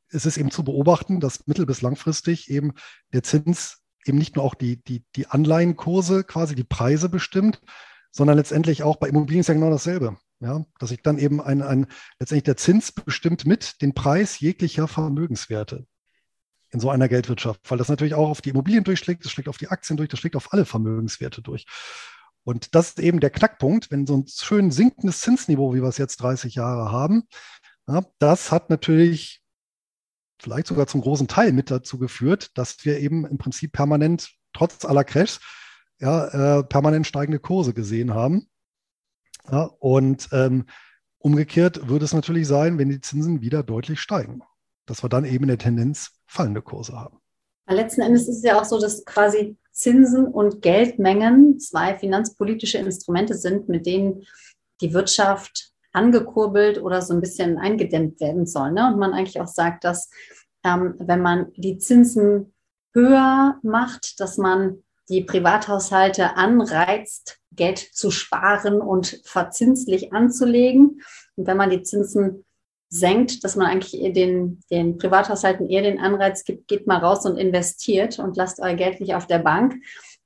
[0.08, 2.72] es ist eben zu beobachten, dass mittel- bis langfristig eben
[3.12, 7.60] der Zins eben nicht nur auch die, die, die Anleihenkurse, quasi die Preise bestimmt,
[8.10, 10.16] sondern letztendlich auch bei Immobilien ist ja genau dasselbe.
[10.42, 11.86] Ja, dass ich dann eben ein, ein,
[12.18, 15.86] letztendlich der Zins bestimmt mit den Preis jeglicher Vermögenswerte
[16.70, 19.58] in so einer Geldwirtschaft, weil das natürlich auch auf die Immobilien durchschlägt, das schlägt auf
[19.58, 21.66] die Aktien durch, das schlägt auf alle Vermögenswerte durch.
[22.42, 25.98] Und das ist eben der Knackpunkt, wenn so ein schön sinkendes Zinsniveau, wie wir es
[25.98, 27.24] jetzt 30 Jahre haben,
[27.86, 29.42] ja, das hat natürlich
[30.40, 34.84] vielleicht sogar zum großen Teil mit dazu geführt, dass wir eben im Prinzip permanent, trotz
[34.84, 35.40] aller Crashs,
[36.00, 38.48] ja, äh, permanent steigende Kurse gesehen haben.
[39.50, 40.66] Ja, und ähm,
[41.18, 44.42] umgekehrt würde es natürlich sein, wenn die Zinsen wieder deutlich steigen,
[44.86, 47.18] dass wir dann eben in der Tendenz fallende Kurse haben.
[47.68, 53.34] Letzten Endes ist es ja auch so, dass quasi Zinsen und Geldmengen zwei finanzpolitische Instrumente
[53.34, 54.26] sind, mit denen
[54.80, 58.72] die Wirtschaft angekurbelt oder so ein bisschen eingedämmt werden soll.
[58.72, 58.86] Ne?
[58.86, 60.10] Und man eigentlich auch sagt, dass
[60.64, 62.54] ähm, wenn man die Zinsen
[62.92, 71.02] höher macht, dass man die Privathaushalte anreizt, Geld zu sparen und verzinslich anzulegen.
[71.36, 72.44] Und wenn man die Zinsen
[72.88, 77.36] senkt, dass man eigentlich den, den Privathaushalten eher den Anreiz gibt, geht mal raus und
[77.36, 79.74] investiert und lasst euer Geld nicht auf der Bank.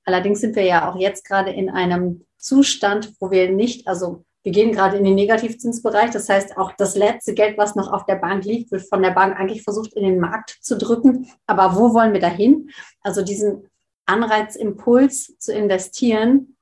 [0.05, 4.53] Allerdings sind wir ja auch jetzt gerade in einem Zustand, wo wir nicht, also wir
[4.53, 6.11] gehen gerade in den Negativzinsbereich.
[6.11, 9.11] Das heißt, auch das letzte Geld, was noch auf der Bank liegt, wird von der
[9.11, 11.31] Bank eigentlich versucht, in den Markt zu drücken.
[11.47, 12.71] Aber wo wollen wir dahin?
[13.01, 13.71] Also diesen
[14.05, 16.57] Anreizimpuls zu investieren,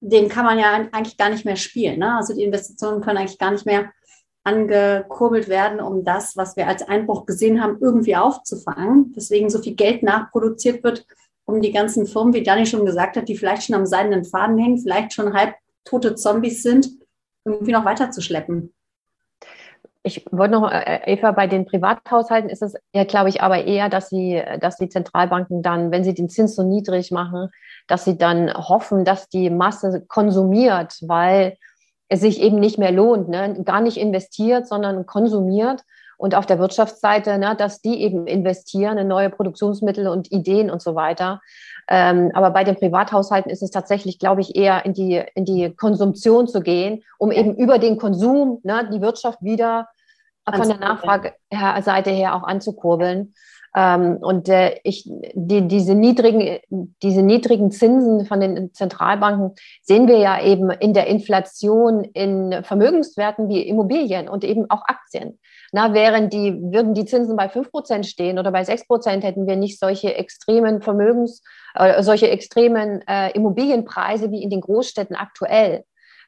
[0.00, 1.98] den kann man ja eigentlich gar nicht mehr spielen.
[1.98, 2.16] Ne?
[2.16, 3.90] Also die Investitionen können eigentlich gar nicht mehr
[4.44, 9.12] angekurbelt werden, um das, was wir als Einbruch gesehen haben, irgendwie aufzufangen.
[9.16, 11.04] Deswegen so viel Geld nachproduziert wird,
[11.46, 14.58] um die ganzen Firmen, wie Dani schon gesagt hat, die vielleicht schon am seidenen Faden
[14.58, 16.90] hängen, vielleicht schon halb tote Zombies sind,
[17.44, 18.72] irgendwie noch weiterzuschleppen.
[20.06, 23.88] Ich wollte noch, äh, Eva, bei den Privathaushalten ist es ja, glaube ich, aber eher,
[23.88, 27.48] dass sie, dass die Zentralbanken dann, wenn sie den Zins so niedrig machen,
[27.86, 31.56] dass sie dann hoffen, dass die Masse konsumiert, weil
[32.08, 33.62] es sich eben nicht mehr lohnt, ne?
[33.64, 35.82] gar nicht investiert, sondern konsumiert.
[36.16, 40.82] Und auf der Wirtschaftsseite, ne, dass die eben investieren in neue Produktionsmittel und Ideen und
[40.82, 41.40] so weiter.
[41.88, 45.74] Ähm, aber bei den Privathaushalten ist es tatsächlich, glaube ich, eher in die, in die
[45.74, 49.88] Konsumption zu gehen, um eben über den Konsum ne, die Wirtschaft wieder
[50.52, 53.34] von der Nachfrageseite her auch anzukurbeln.
[53.76, 56.60] Ähm, und äh, ich, die, diese, niedrigen,
[57.02, 63.48] diese niedrigen Zinsen von den Zentralbanken sehen wir ja eben in der Inflation in Vermögenswerten
[63.48, 65.40] wie Immobilien und eben auch Aktien.
[65.72, 69.48] Na, während die, würden die Zinsen bei fünf Prozent stehen oder bei sechs Prozent, hätten
[69.48, 71.42] wir nicht solche extremen Vermögens,
[71.74, 75.84] äh, solche extremen äh, Immobilienpreise wie in den Großstädten aktuell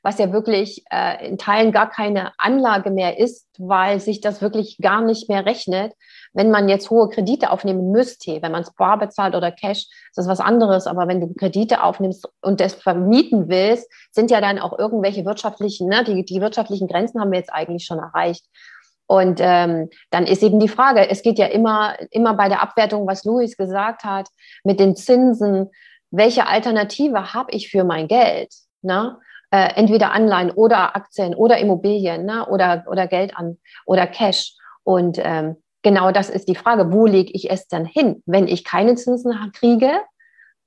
[0.06, 4.78] was ja wirklich äh, in Teilen gar keine Anlage mehr ist, weil sich das wirklich
[4.80, 5.94] gar nicht mehr rechnet.
[6.36, 10.16] Wenn man jetzt hohe Kredite aufnehmen müsste, wenn man es bar bezahlt oder Cash, ist
[10.16, 10.86] das was anderes.
[10.86, 15.88] Aber wenn du Kredite aufnimmst und das vermieten willst, sind ja dann auch irgendwelche wirtschaftlichen,
[15.88, 18.44] ne, die, die wirtschaftlichen Grenzen haben wir jetzt eigentlich schon erreicht.
[19.06, 23.06] Und ähm, dann ist eben die Frage, es geht ja immer, immer bei der Abwertung,
[23.06, 24.28] was Luis gesagt hat,
[24.64, 25.70] mit den Zinsen,
[26.10, 28.52] welche Alternative habe ich für mein Geld?
[28.82, 29.16] Ne?
[29.50, 32.46] äh, entweder Anleihen oder Aktien oder Immobilien ne?
[32.46, 34.54] oder, oder Geld an oder Cash.
[34.84, 38.64] Und ähm, genau das ist die Frage, wo lege ich es dann hin, wenn ich
[38.64, 39.92] keine Zinsen kriege,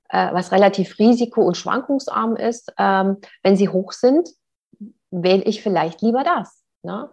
[0.08, 2.72] äh, was relativ risiko- und schwankungsarm ist.
[2.78, 4.30] Ähm, wenn sie hoch sind,
[5.10, 6.62] wähle ich vielleicht lieber das.
[6.82, 7.10] Ne?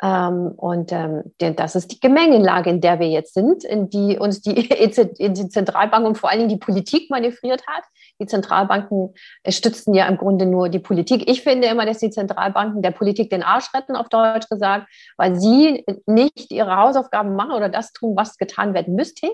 [0.00, 4.40] Ähm, und ähm, das ist die Gemengenlage, in der wir jetzt sind, in die uns
[4.40, 4.54] die,
[5.18, 7.84] die Zentralbank und vor allen Dingen die Politik manövriert hat.
[8.22, 11.28] Die Zentralbanken äh, stützen ja im Grunde nur die Politik.
[11.28, 15.34] Ich finde immer, dass die Zentralbanken der Politik den Arsch retten, auf Deutsch gesagt, weil
[15.34, 19.28] sie nicht ihre Hausaufgaben machen oder das tun, was getan werden müsste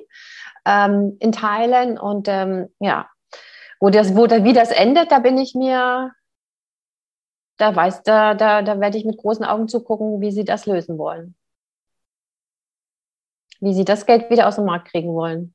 [0.65, 1.99] ähm, in Teilen.
[1.99, 3.11] Und ähm, ja,
[3.79, 6.13] wo das, wo wie das endet, da bin ich mir,
[7.59, 10.97] da weiß, da, da, da werde ich mit großen Augen zugucken, wie sie das lösen
[10.97, 11.37] wollen.
[13.61, 15.55] Wie sie das Geld wieder aus dem Markt kriegen wollen.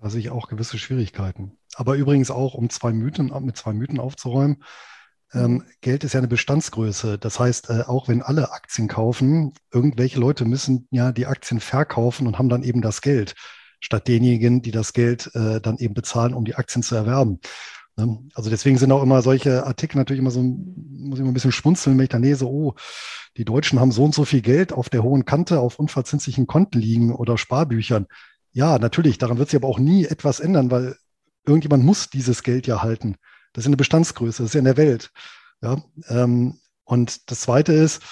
[0.00, 1.58] Da sehe ich auch gewisse Schwierigkeiten.
[1.74, 4.62] Aber übrigens auch, um zwei Mythen, mit zwei Mythen aufzuräumen.
[5.32, 5.64] Ähm.
[5.80, 7.18] Geld ist ja eine Bestandsgröße.
[7.18, 12.26] Das heißt, äh, auch wenn alle Aktien kaufen, irgendwelche Leute müssen ja die Aktien verkaufen
[12.26, 13.34] und haben dann eben das Geld,
[13.80, 17.40] statt denjenigen, die das Geld äh, dann eben bezahlen, um die Aktien zu erwerben.
[17.96, 18.18] Ne?
[18.34, 21.52] Also deswegen sind auch immer solche Artikel natürlich immer so, muss ich immer ein bisschen
[21.52, 22.74] schmunzeln, wenn ich dann lese, oh,
[23.36, 26.80] die Deutschen haben so und so viel Geld auf der hohen Kante auf unverzinslichen Konten
[26.80, 28.06] liegen oder Sparbüchern.
[28.52, 30.96] Ja, natürlich, daran wird sich aber auch nie etwas ändern, weil
[31.46, 33.16] irgendjemand muss dieses Geld ja halten.
[33.52, 35.10] Das ist eine Bestandsgröße, das ist ja in der Welt.
[35.62, 38.02] Ja, ähm, und das Zweite ist,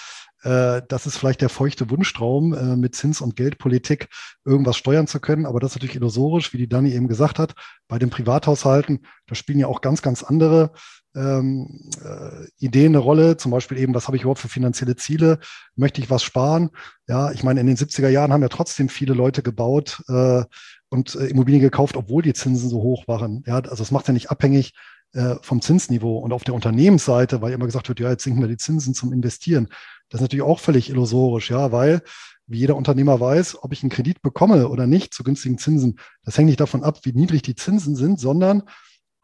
[0.43, 4.07] äh, das ist vielleicht der feuchte Wunschtraum, äh, mit Zins- und Geldpolitik
[4.45, 5.45] irgendwas steuern zu können.
[5.45, 7.53] Aber das ist natürlich illusorisch, wie die Dani eben gesagt hat.
[7.87, 10.73] Bei den Privathaushalten, da spielen ja auch ganz, ganz andere
[11.17, 13.37] ähm, äh, Ideen eine Rolle.
[13.37, 15.39] Zum Beispiel eben, was habe ich überhaupt für finanzielle Ziele?
[15.75, 16.69] Möchte ich was sparen?
[17.07, 20.43] Ja, ich meine, in den 70er Jahren haben ja trotzdem viele Leute gebaut, äh,
[20.89, 23.43] und äh, Immobilien gekauft, obwohl die Zinsen so hoch waren.
[23.45, 24.73] Ja, also es macht ja nicht abhängig
[25.13, 26.17] äh, vom Zinsniveau.
[26.17, 29.13] Und auf der Unternehmensseite, weil immer gesagt wird, ja, jetzt sinken wir die Zinsen zum
[29.13, 29.67] Investieren.
[30.09, 32.01] Das ist natürlich auch völlig illusorisch, ja, weil
[32.49, 36.37] wie jeder Unternehmer weiß, ob ich einen Kredit bekomme oder nicht zu günstigen Zinsen, das
[36.37, 38.63] hängt nicht davon ab, wie niedrig die Zinsen sind, sondern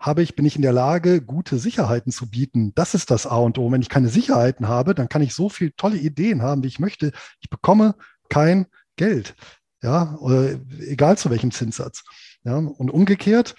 [0.04, 2.74] habe ich, bin ich in der Lage, gute Sicherheiten zu bieten.
[2.76, 3.72] Das ist das A und O.
[3.72, 6.80] Wenn ich keine Sicherheiten habe, dann kann ich so viele tolle Ideen haben, wie ich
[6.80, 7.14] möchte.
[7.40, 7.96] Ich bekomme
[8.30, 9.34] kein Geld.
[9.82, 12.04] Ja, oder egal zu welchem Zinssatz.
[12.44, 13.56] Ja, und umgekehrt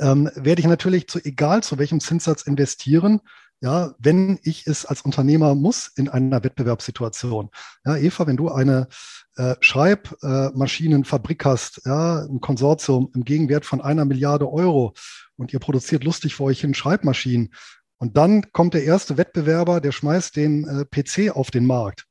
[0.00, 3.20] ähm, werde ich natürlich zu egal zu welchem Zinssatz investieren,
[3.60, 7.50] ja, wenn ich es als Unternehmer muss in einer Wettbewerbssituation.
[7.84, 8.88] Ja, Eva, wenn du eine
[9.36, 14.94] äh, Schreibmaschinenfabrik äh, hast, ja, ein Konsortium im Gegenwert von einer Milliarde Euro
[15.38, 17.50] und ihr produziert lustig für euch hin Schreibmaschinen
[17.98, 22.04] und dann kommt der erste Wettbewerber, der schmeißt den äh, PC auf den Markt.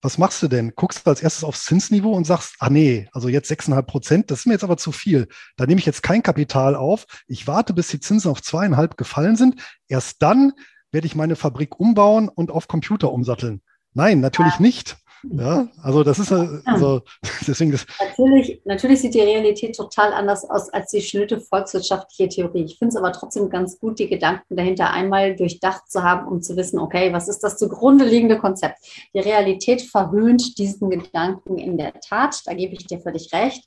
[0.00, 0.72] Was machst du denn?
[0.74, 4.40] Guckst du als erstes aufs Zinsniveau und sagst, ah nee, also jetzt 6,5 Prozent, das
[4.40, 5.28] ist mir jetzt aber zu viel.
[5.56, 7.06] Da nehme ich jetzt kein Kapital auf.
[7.26, 9.62] Ich warte, bis die Zinsen auf zweieinhalb gefallen sind.
[9.88, 10.52] Erst dann
[10.92, 13.62] werde ich meine Fabrik umbauen und auf Computer umsatteln.
[13.94, 14.98] Nein, natürlich nicht.
[15.30, 17.02] Ja, also das ist also
[17.46, 17.86] deswegen das.
[18.00, 22.64] Natürlich, natürlich sieht die Realität total anders aus als die schnöde volkswirtschaftliche Theorie.
[22.64, 26.42] Ich finde es aber trotzdem ganz gut, die Gedanken dahinter einmal durchdacht zu haben, um
[26.42, 28.78] zu wissen, okay, was ist das zugrunde liegende Konzept?
[29.14, 32.42] Die Realität verhöhnt diesen Gedanken in der Tat.
[32.46, 33.64] Da gebe ich dir völlig recht.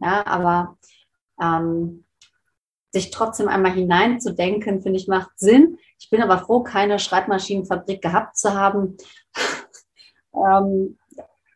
[0.00, 0.76] Ja, aber
[1.40, 2.04] ähm,
[2.94, 5.78] sich trotzdem einmal hineinzudenken, finde ich, macht Sinn.
[5.98, 8.96] Ich bin aber froh, keine Schreibmaschinenfabrik gehabt zu haben.
[10.34, 10.98] Ähm,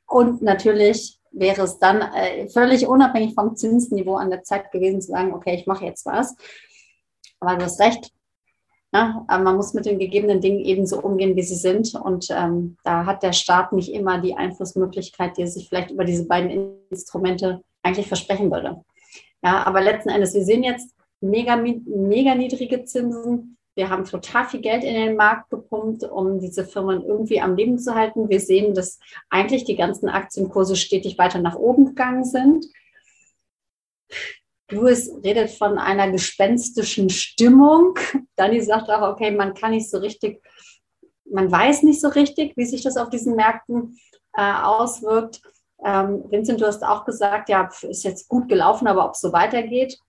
[0.07, 5.09] und natürlich wäre es dann äh, völlig unabhängig vom Zinsniveau an der Zeit gewesen zu
[5.09, 6.35] sagen, okay, ich mache jetzt was.
[7.41, 8.13] Aber du hast recht.
[8.91, 9.23] Ne?
[9.29, 11.95] man muss mit den gegebenen Dingen ebenso umgehen, wie sie sind.
[11.95, 16.07] Und ähm, da hat der Staat nicht immer die Einflussmöglichkeit, die er sich vielleicht über
[16.07, 18.83] diese beiden Instrumente eigentlich versprechen würde.
[19.45, 23.58] Ja, aber letzten Endes, wir sehen jetzt mega, mega niedrige Zinsen.
[23.79, 27.79] Wir haben total viel Geld in den Markt gepumpt, um diese Firmen irgendwie am Leben
[27.79, 28.29] zu halten.
[28.29, 28.99] Wir sehen, dass
[29.31, 32.67] eigentlich die ganzen Aktienkurse stetig weiter nach oben gegangen sind.
[34.69, 37.97] Louis redet von einer gespenstischen Stimmung.
[38.35, 40.43] Dani sagt auch, okay, man kann nicht so richtig,
[41.31, 43.97] man weiß nicht so richtig, wie sich das auf diesen Märkten
[44.33, 45.41] äh, auswirkt.
[45.85, 49.33] Ähm, Vincent, du hast auch gesagt, ja, ist jetzt gut gelaufen, aber ob es so
[49.33, 50.01] weitergeht.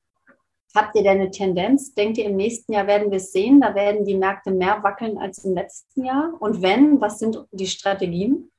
[0.76, 1.96] Habt ihr denn eine Tendenz?
[1.96, 3.60] Denkt ihr, im nächsten Jahr werden wir es sehen?
[3.60, 6.34] Da werden die Märkte mehr wackeln als im letzten Jahr?
[6.40, 8.52] Und wenn, was sind die Strategien?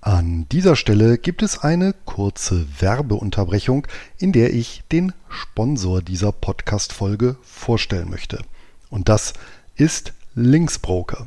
[0.00, 3.86] An dieser Stelle gibt es eine kurze Werbeunterbrechung,
[4.18, 8.38] in der ich den Sponsor dieser Podcast-Folge vorstellen möchte.
[8.90, 9.32] Und das
[9.76, 11.26] ist Linksbroker.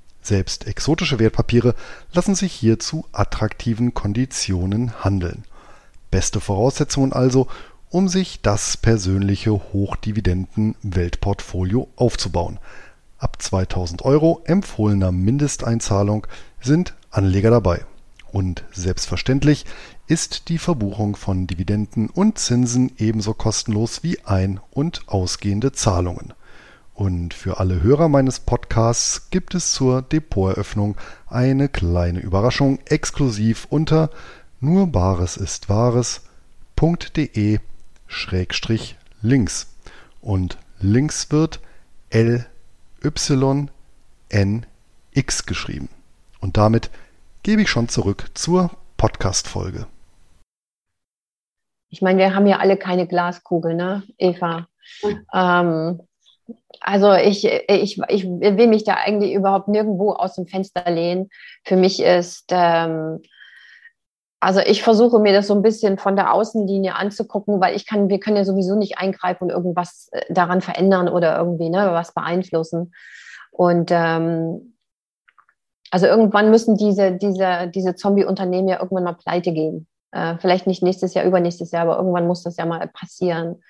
[0.21, 1.75] Selbst exotische Wertpapiere
[2.13, 5.43] lassen sich hier zu attraktiven Konditionen handeln.
[6.11, 7.47] Beste Voraussetzungen also,
[7.89, 12.59] um sich das persönliche Hochdividenden-Weltportfolio aufzubauen.
[13.17, 16.27] Ab 2000 Euro empfohlener Mindesteinzahlung
[16.61, 17.83] sind Anleger dabei.
[18.31, 19.65] Und selbstverständlich
[20.07, 26.33] ist die Verbuchung von Dividenden und Zinsen ebenso kostenlos wie ein- und ausgehende Zahlungen.
[26.93, 34.09] Und für alle Hörer meines Podcasts gibt es zur Depoteröffnung eine kleine Überraschung exklusiv unter
[34.59, 37.59] nur Bares ist Wahres.de
[38.07, 39.75] Schrägstrich links.
[40.21, 41.61] Und links wird
[42.09, 42.45] L
[43.03, 43.69] Y
[44.29, 44.65] N
[45.11, 45.89] X geschrieben.
[46.39, 46.91] Und damit
[47.41, 49.87] gebe ich schon zurück zur Podcast-Folge.
[51.89, 54.67] Ich meine, wir haben ja alle keine Glaskugel, ne, Eva?
[55.03, 55.25] Mhm.
[55.33, 56.01] Ähm,
[56.79, 61.29] also ich, ich, ich will mich da eigentlich überhaupt nirgendwo aus dem Fenster lehnen.
[61.63, 63.21] Für mich ist, ähm,
[64.39, 68.09] also ich versuche mir das so ein bisschen von der Außenlinie anzugucken, weil ich kann,
[68.09, 72.13] wir können ja sowieso nicht eingreifen und irgendwas äh, daran verändern oder irgendwie ne, was
[72.13, 72.93] beeinflussen.
[73.51, 74.75] Und ähm,
[75.91, 79.87] also irgendwann müssen diese, diese, diese Zombie-Unternehmen ja irgendwann mal pleite gehen.
[80.11, 83.61] Äh, vielleicht nicht nächstes Jahr, übernächstes Jahr, aber irgendwann muss das ja mal passieren.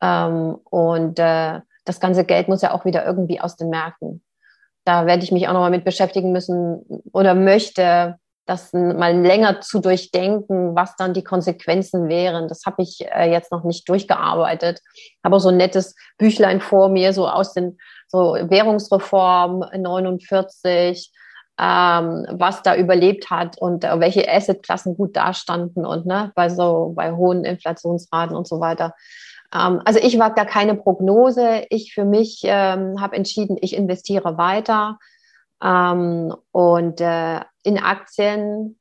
[0.00, 4.22] Ähm, und äh, das ganze Geld muss ja auch wieder irgendwie aus den Märkten.
[4.84, 9.80] Da werde ich mich auch nochmal mit beschäftigen müssen oder möchte das mal länger zu
[9.80, 12.46] durchdenken, was dann die Konsequenzen wären.
[12.46, 14.80] Das habe ich äh, jetzt noch nicht durchgearbeitet.
[15.24, 17.76] Habe so ein nettes Büchlein vor mir, so aus den
[18.06, 21.12] so Währungsreform 49,
[21.58, 26.92] ähm, was da überlebt hat und äh, welche Assetklassen gut dastanden und ne, bei so
[26.94, 28.94] bei hohen Inflationsraten und so weiter.
[29.54, 31.64] Ähm, also ich wage da keine Prognose.
[31.70, 34.98] Ich für mich ähm, habe entschieden, ich investiere weiter
[35.62, 38.78] ähm, und äh, in Aktien,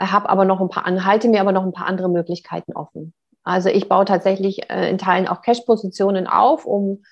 [0.00, 3.14] habe aber noch ein paar, halte mir aber noch ein paar andere Möglichkeiten offen.
[3.42, 7.02] Also ich baue tatsächlich äh, in Teilen auch Cash-Positionen auf, um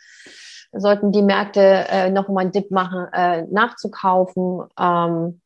[0.72, 4.64] sollten die Märkte äh, noch mal einen Dip machen, äh, nachzukaufen.
[4.78, 5.40] Ähm,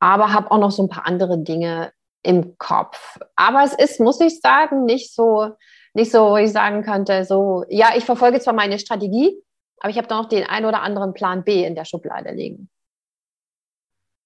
[0.00, 1.92] aber habe auch noch so ein paar andere Dinge
[2.22, 3.18] im Kopf.
[3.36, 5.50] Aber es ist, muss ich sagen, nicht so,
[5.94, 9.40] nicht so, wo ich sagen könnte, so, ja, ich verfolge zwar meine Strategie,
[9.78, 12.68] aber ich habe noch den ein oder anderen Plan B in der Schublade liegen.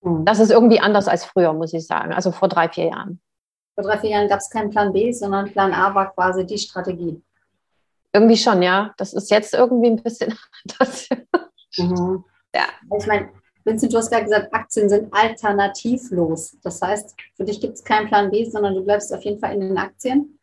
[0.02, 0.24] Mhm.
[0.24, 2.12] Das ist irgendwie anders als früher, muss ich sagen.
[2.12, 3.20] Also vor drei, vier Jahren.
[3.74, 6.58] Vor drei, vier Jahren gab es keinen Plan B, sondern Plan A war quasi die
[6.58, 7.22] Strategie.
[8.12, 8.94] Irgendwie schon, ja.
[8.96, 10.36] Das ist jetzt irgendwie ein bisschen
[10.70, 11.08] anders.
[11.76, 12.24] Mhm.
[12.54, 12.64] Ja.
[12.98, 13.28] Ich meine,
[13.64, 16.56] Vincent, du hast gerade gesagt, Aktien sind alternativlos.
[16.62, 19.54] Das heißt, für dich gibt es keinen Plan B, sondern du bleibst auf jeden Fall
[19.54, 20.37] in den Aktien.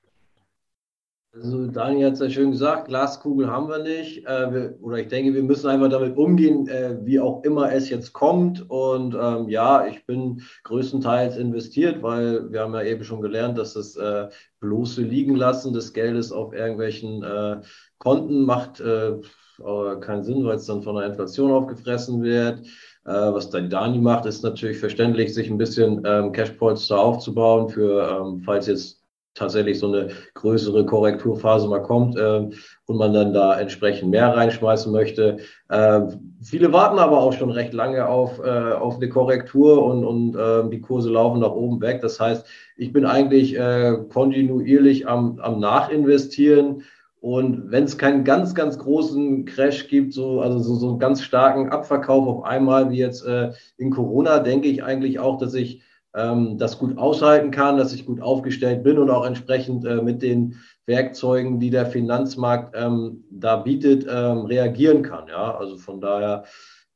[1.35, 4.25] Also Daniel hat es ja schön gesagt, Glaskugel haben wir nicht.
[4.25, 7.89] Äh, wir, oder ich denke, wir müssen einfach damit umgehen, äh, wie auch immer es
[7.89, 8.69] jetzt kommt.
[8.69, 13.73] Und ähm, ja, ich bin größtenteils investiert, weil wir haben ja eben schon gelernt, dass
[13.73, 14.29] das äh,
[14.61, 17.59] bloße Liegen lassen des Geldes auf irgendwelchen äh,
[17.97, 19.19] Konten macht äh,
[19.99, 22.61] keinen Sinn, weil es dann von der Inflation aufgefressen wird.
[23.03, 28.09] Äh, was dann Dani macht, ist natürlich verständlich, sich ein bisschen ähm, Cashpolster aufzubauen für,
[28.09, 29.04] ähm, falls jetzt
[29.35, 32.49] tatsächlich so eine größere Korrekturphase mal kommt äh,
[32.85, 35.37] und man dann da entsprechend mehr reinschmeißen möchte.
[35.69, 36.01] Äh,
[36.41, 40.69] viele warten aber auch schon recht lange auf, äh, auf eine Korrektur und, und äh,
[40.69, 42.01] die Kurse laufen nach oben weg.
[42.01, 46.83] Das heißt, ich bin eigentlich äh, kontinuierlich am, am Nachinvestieren.
[47.19, 51.23] Und wenn es keinen ganz, ganz großen Crash gibt, so, also so, so einen ganz
[51.23, 55.81] starken Abverkauf auf einmal wie jetzt äh, in Corona, denke ich eigentlich auch, dass ich
[56.15, 60.21] ähm, das gut aushalten kann, dass ich gut aufgestellt bin und auch entsprechend äh, mit
[60.21, 60.55] den
[60.85, 65.27] Werkzeugen, die der Finanzmarkt ähm, da bietet, ähm, reagieren kann.
[65.27, 66.45] Ja, also von daher,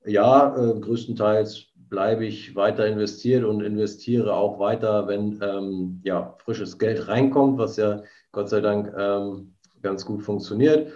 [0.05, 6.77] ja, äh, größtenteils bleibe ich weiter investiert und investiere auch weiter, wenn ähm, ja, frisches
[6.77, 10.91] Geld reinkommt, was ja Gott sei Dank ähm, ganz gut funktioniert.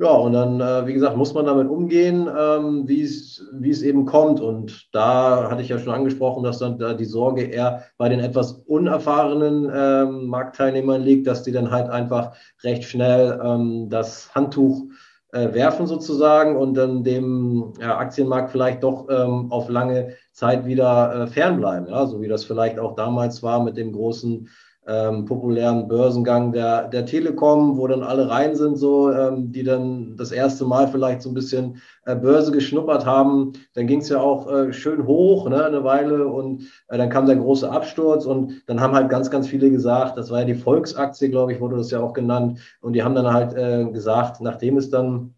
[0.00, 4.40] Ja, und dann, äh, wie gesagt, muss man damit umgehen, ähm, wie es eben kommt.
[4.40, 8.20] Und da hatte ich ja schon angesprochen, dass dann da die Sorge eher bei den
[8.20, 12.34] etwas unerfahrenen ähm, Marktteilnehmern liegt, dass die dann halt einfach
[12.64, 14.84] recht schnell ähm, das Handtuch
[15.32, 21.14] äh, werfen sozusagen und dann dem ja, Aktienmarkt vielleicht doch ähm, auf lange Zeit wieder
[21.14, 21.88] äh, fernbleiben.
[21.90, 22.06] Ja?
[22.06, 24.48] So wie das vielleicht auch damals war mit dem großen
[24.90, 30.16] ähm, populären Börsengang der, der Telekom, wo dann alle rein sind, so, ähm, die dann
[30.16, 31.76] das erste Mal vielleicht so ein bisschen
[32.06, 33.52] äh, Börse geschnuppert haben.
[33.74, 37.26] Dann ging es ja auch äh, schön hoch, ne, eine Weile, und äh, dann kam
[37.26, 40.54] der große Absturz und dann haben halt ganz, ganz viele gesagt, das war ja die
[40.54, 42.58] Volksaktie, glaube ich, wurde das ja auch genannt.
[42.80, 45.34] Und die haben dann halt äh, gesagt, nachdem es dann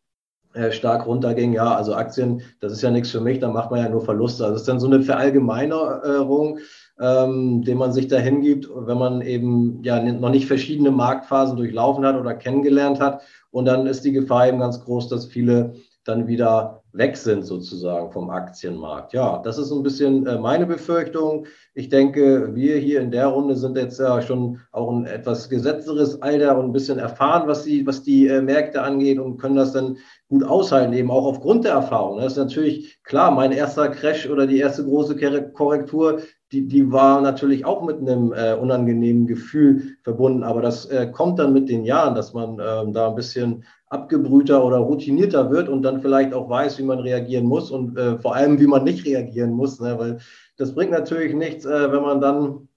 [0.55, 3.80] äh, stark runterging, ja, also Aktien, das ist ja nichts für mich, da macht man
[3.80, 4.44] ja nur Verluste.
[4.44, 6.59] Also es ist dann so eine Verallgemeinerung
[7.01, 12.05] ähm, den man sich da hingibt, wenn man eben ja noch nicht verschiedene Marktphasen durchlaufen
[12.05, 13.22] hat oder kennengelernt hat.
[13.51, 15.74] Und dann ist die Gefahr eben ganz groß, dass viele
[16.05, 19.12] dann wieder weg sind sozusagen vom Aktienmarkt.
[19.12, 21.47] Ja, das ist ein bisschen äh, meine Befürchtung.
[21.74, 26.20] Ich denke, wir hier in der Runde sind jetzt ja schon auch ein etwas gesetzteres
[26.20, 29.72] Alter und ein bisschen erfahren, was die, was die äh, Märkte angeht und können das
[29.72, 29.97] dann
[30.28, 32.18] gut aushalten, eben auch aufgrund der Erfahrung.
[32.18, 35.16] Das ist natürlich klar, mein erster Crash oder die erste große
[35.53, 36.20] Korrektur,
[36.53, 40.42] die, die war natürlich auch mit einem äh, unangenehmen Gefühl verbunden.
[40.42, 44.62] Aber das äh, kommt dann mit den Jahren, dass man ähm, da ein bisschen abgebrühter
[44.64, 48.34] oder routinierter wird und dann vielleicht auch weiß, wie man reagieren muss und äh, vor
[48.34, 49.80] allem, wie man nicht reagieren muss.
[49.80, 49.98] Ne?
[49.98, 50.18] Weil
[50.59, 52.68] das bringt natürlich nichts, äh, wenn man dann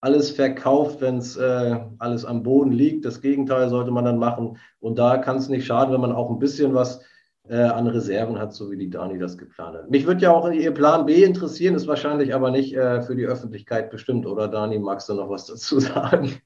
[0.00, 3.04] alles verkauft, wenn es äh, alles am Boden liegt.
[3.04, 4.56] Das Gegenteil sollte man dann machen.
[4.80, 7.02] Und da kann es nicht schaden, wenn man auch ein bisschen was
[7.50, 9.90] äh, an Reserven hat, so wie die Dani das geplant hat.
[9.90, 13.26] Mich würde ja auch Ihr Plan B interessieren, ist wahrscheinlich aber nicht äh, für die
[13.26, 14.24] Öffentlichkeit bestimmt.
[14.24, 16.40] Oder Dani, magst du noch was dazu sagen?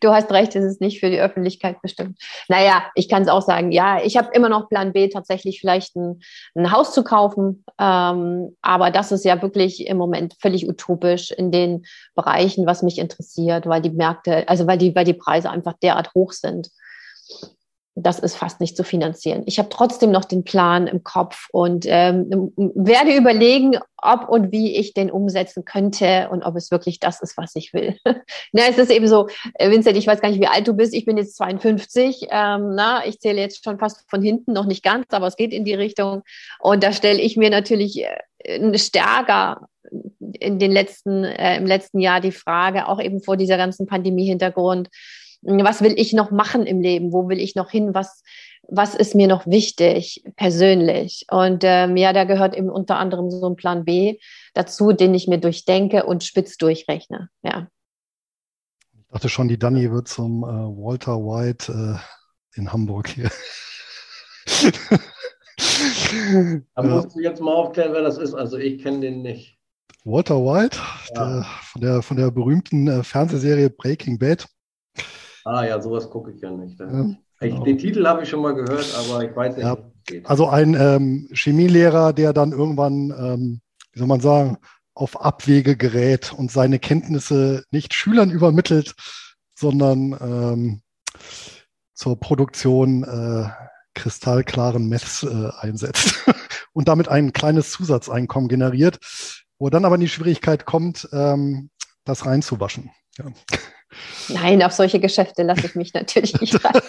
[0.00, 2.18] Du hast recht, es ist nicht für die Öffentlichkeit bestimmt.
[2.48, 5.94] Naja, ich kann es auch sagen, ja, ich habe immer noch Plan B, tatsächlich vielleicht
[5.94, 6.20] ein,
[6.54, 7.64] ein Haus zu kaufen.
[7.78, 11.84] Ähm, aber das ist ja wirklich im Moment völlig utopisch in den
[12.14, 16.12] Bereichen, was mich interessiert, weil die Märkte, also weil die, weil die Preise einfach derart
[16.14, 16.70] hoch sind.
[17.96, 19.44] Das ist fast nicht zu finanzieren.
[19.46, 24.76] Ich habe trotzdem noch den Plan im Kopf und ähm, werde überlegen, ob und wie
[24.76, 27.96] ich den umsetzen könnte und ob es wirklich das ist, was ich will.
[28.52, 30.92] na, es ist eben so, äh, Vincent, ich weiß gar nicht, wie alt du bist.
[30.92, 32.26] Ich bin jetzt 52.
[32.30, 35.52] Ähm, na, ich zähle jetzt schon fast von hinten, noch nicht ganz, aber es geht
[35.52, 36.22] in die Richtung.
[36.58, 38.04] Und da stelle ich mir natürlich
[38.38, 39.68] äh, stärker
[40.40, 44.88] in den letzten, äh, im letzten Jahr die Frage, auch eben vor dieser ganzen Pandemie-Hintergrund,
[45.44, 47.12] was will ich noch machen im Leben?
[47.12, 47.94] Wo will ich noch hin?
[47.94, 48.22] Was,
[48.68, 51.26] was ist mir noch wichtig persönlich?
[51.30, 54.18] Und ähm, ja, da gehört eben unter anderem so ein Plan B
[54.54, 57.28] dazu, den ich mir durchdenke und spitz durchrechne.
[57.42, 57.68] Ja.
[58.92, 63.30] Ich dachte schon, die Dani wird zum äh, Walter White äh, in Hamburg hier.
[66.74, 68.34] da musst du jetzt mal aufklären, wer das ist.
[68.34, 69.58] Also ich kenne den nicht.
[70.04, 70.78] Walter White,
[71.14, 71.14] ja.
[71.14, 74.46] der, von, der, von der berühmten äh, Fernsehserie Breaking Bad.
[75.44, 76.80] Ah ja, sowas gucke ich ja nicht.
[76.80, 77.16] Ja, genau.
[77.40, 79.76] ich, den Titel habe ich schon mal gehört, aber ich weiß nicht, ja.
[80.24, 83.60] Also ein ähm, Chemielehrer, der dann irgendwann, ähm,
[83.92, 84.58] wie soll man sagen,
[84.94, 88.94] auf Abwege gerät und seine Kenntnisse nicht Schülern übermittelt,
[89.54, 90.82] sondern ähm,
[91.94, 93.48] zur Produktion äh,
[93.94, 96.26] kristallklaren Meths äh, einsetzt
[96.72, 98.98] und damit ein kleines Zusatzeinkommen generiert,
[99.58, 101.70] wo dann aber in die Schwierigkeit kommt, ähm,
[102.04, 102.90] das reinzuwaschen.
[103.18, 103.26] Ja.
[104.28, 106.80] Nein, auf solche Geschäfte lasse ich mich natürlich nicht rein.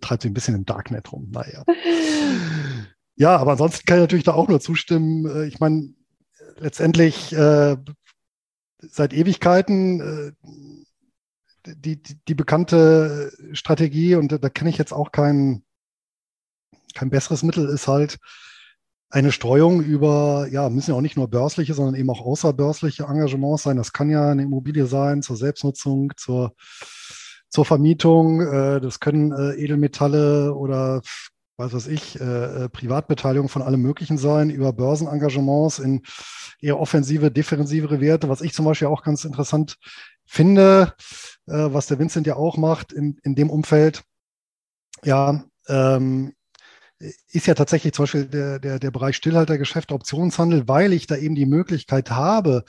[0.00, 1.28] Treibt sich ein bisschen im Darknet rum.
[1.30, 1.64] Naja.
[3.16, 5.26] Ja, aber ansonsten kann ich natürlich da auch nur zustimmen.
[5.26, 5.92] Äh, ich meine,
[6.58, 7.76] letztendlich äh,
[8.78, 10.32] seit Ewigkeiten äh,
[11.66, 15.64] die, die, die, bekannte Strategie, und da, da kenne ich jetzt auch kein,
[16.94, 18.18] kein besseres Mittel, ist halt,
[19.10, 23.62] eine Streuung über, ja, müssen ja auch nicht nur börsliche, sondern eben auch außerbörsliche Engagements
[23.62, 23.76] sein.
[23.76, 26.52] Das kann ja eine Immobilie sein zur Selbstnutzung, zur,
[27.48, 28.40] zur Vermietung.
[28.42, 31.00] Äh, das können äh, Edelmetalle oder
[31.56, 36.02] was weiß ich, äh, Privatbeteiligung von allem Möglichen sein, über Börsenengagements in
[36.60, 39.76] eher offensive, defensivere Werte, was ich zum Beispiel auch ganz interessant
[40.24, 40.92] finde,
[41.46, 44.02] was der Vincent ja auch macht in, in dem Umfeld.
[45.04, 46.34] Ja, ähm,
[46.98, 51.34] ist ja tatsächlich zum Beispiel der, der, der Bereich Stillhaltergeschäft, Optionshandel, weil ich da eben
[51.34, 52.64] die Möglichkeit habe,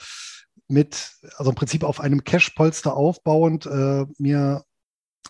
[0.68, 4.64] mit, also im Prinzip auf einem Cash-Polster aufbauend, äh, mir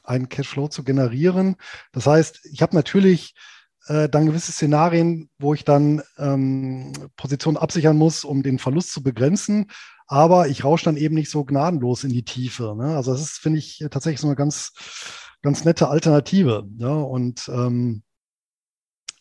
[0.05, 1.57] einen Cashflow zu generieren.
[1.93, 3.35] Das heißt, ich habe natürlich
[3.87, 9.03] äh, dann gewisse Szenarien, wo ich dann ähm, Positionen absichern muss, um den Verlust zu
[9.03, 9.71] begrenzen.
[10.07, 12.75] Aber ich rausche dann eben nicht so gnadenlos in die Tiefe.
[12.77, 12.97] Ne?
[12.97, 14.73] Also das ist, finde ich, tatsächlich so eine ganz,
[15.41, 16.69] ganz nette Alternative.
[16.79, 16.93] Ja?
[16.93, 18.03] Und ähm,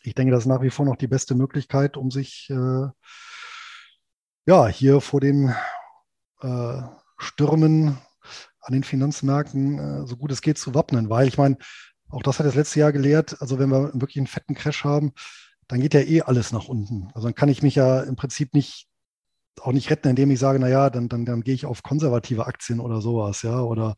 [0.02, 2.86] ich denke, das ist nach wie vor noch die beste Möglichkeit, um sich äh,
[4.46, 5.54] ja hier vor den
[6.40, 6.82] äh,
[7.18, 7.98] Stürmen
[8.60, 11.56] an den Finanzmärkten äh, so gut es geht zu wappnen, weil ich meine,
[12.08, 15.12] auch das hat das letzte Jahr gelehrt, also wenn wir wirklich einen fetten Crash haben,
[15.68, 17.08] dann geht ja eh alles nach unten.
[17.14, 18.88] Also dann kann ich mich ja im Prinzip nicht
[19.60, 22.80] auch nicht retten, indem ich sage, naja, dann, dann, dann gehe ich auf konservative Aktien
[22.80, 23.94] oder sowas, ja, oder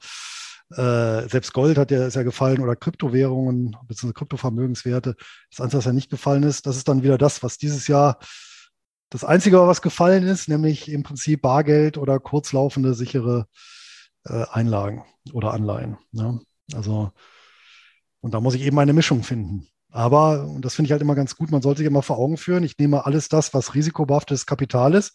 [0.77, 4.13] äh, selbst Gold hat ja, ist ja gefallen oder Kryptowährungen bzw.
[4.13, 5.17] Kryptovermögenswerte.
[5.51, 8.19] Das Einzige, was ja nicht gefallen ist, das ist dann wieder das, was dieses Jahr
[9.11, 13.47] das Einzige, was gefallen ist, nämlich im Prinzip Bargeld oder kurzlaufende sichere
[14.25, 15.05] äh, Einlagen
[15.35, 15.99] oder Anleihen.
[16.13, 16.41] Ja?
[16.73, 17.11] Also,
[18.21, 19.69] und da muss ich eben eine Mischung finden.
[19.91, 22.39] Aber, und das finde ich halt immer ganz gut, man sollte sich immer vor Augen
[22.39, 25.15] führen, ich nehme alles das, was risikobehaftetes Kapital ist,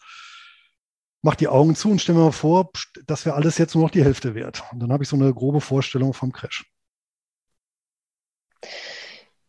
[1.28, 2.72] mach die Augen zu und stelle mir vor,
[3.06, 4.64] das wäre alles jetzt nur noch die Hälfte wert.
[4.72, 6.72] Und dann habe ich so eine grobe Vorstellung vom Crash.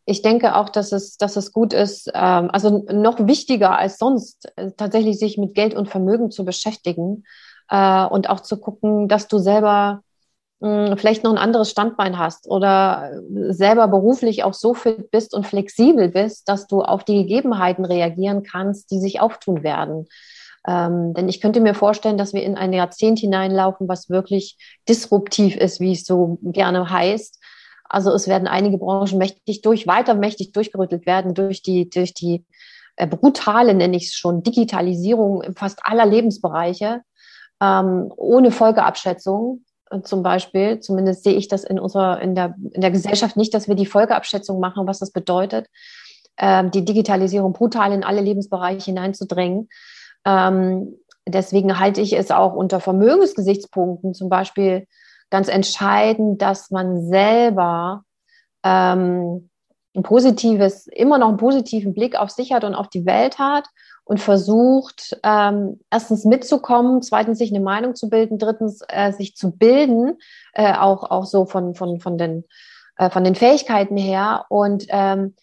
[0.04, 4.50] Ich denke auch, dass es, dass es gut ist, ähm, also noch wichtiger als sonst,
[4.56, 7.22] äh, tatsächlich sich mit Geld und Vermögen zu beschäftigen
[7.68, 10.02] äh, und auch zu gucken, dass du selber
[10.60, 13.12] hm, vielleicht noch ein anderes Standbein hast oder
[13.50, 18.42] selber beruflich auch so fit bist und flexibel bist, dass du auf die Gegebenheiten reagieren
[18.42, 20.08] kannst, die sich auftun werden.
[20.66, 24.56] Ähm, denn ich könnte mir vorstellen, dass wir in ein Jahrzehnt hineinlaufen, was wirklich
[24.88, 27.38] disruptiv ist, wie es so gerne heißt.
[27.88, 32.44] Also es werden einige Branchen mächtig durch, weiter mächtig durchgerüttelt werden durch die, durch die
[32.96, 37.02] äh, brutale, nenne ich es schon, Digitalisierung fast aller Lebensbereiche,
[37.62, 39.64] ähm, ohne Folgeabschätzung
[40.02, 40.80] zum Beispiel.
[40.80, 43.86] Zumindest sehe ich das in unserer, in der, in der Gesellschaft nicht, dass wir die
[43.86, 45.66] Folgeabschätzung machen, was das bedeutet,
[46.36, 49.68] ähm, die Digitalisierung brutal in alle Lebensbereiche hineinzudrängen.
[50.24, 50.96] Ähm,
[51.26, 54.86] deswegen halte ich es auch unter Vermögensgesichtspunkten zum Beispiel
[55.30, 58.02] ganz entscheidend, dass man selber
[58.64, 59.50] ähm,
[59.94, 63.66] ein positives, immer noch einen positiven Blick auf sich hat und auf die Welt hat
[64.04, 69.50] und versucht, ähm, erstens mitzukommen, zweitens sich eine Meinung zu bilden, drittens äh, sich zu
[69.50, 70.18] bilden,
[70.54, 72.44] äh, auch, auch so von, von, von den
[72.98, 75.34] äh, von den Fähigkeiten her und ähm,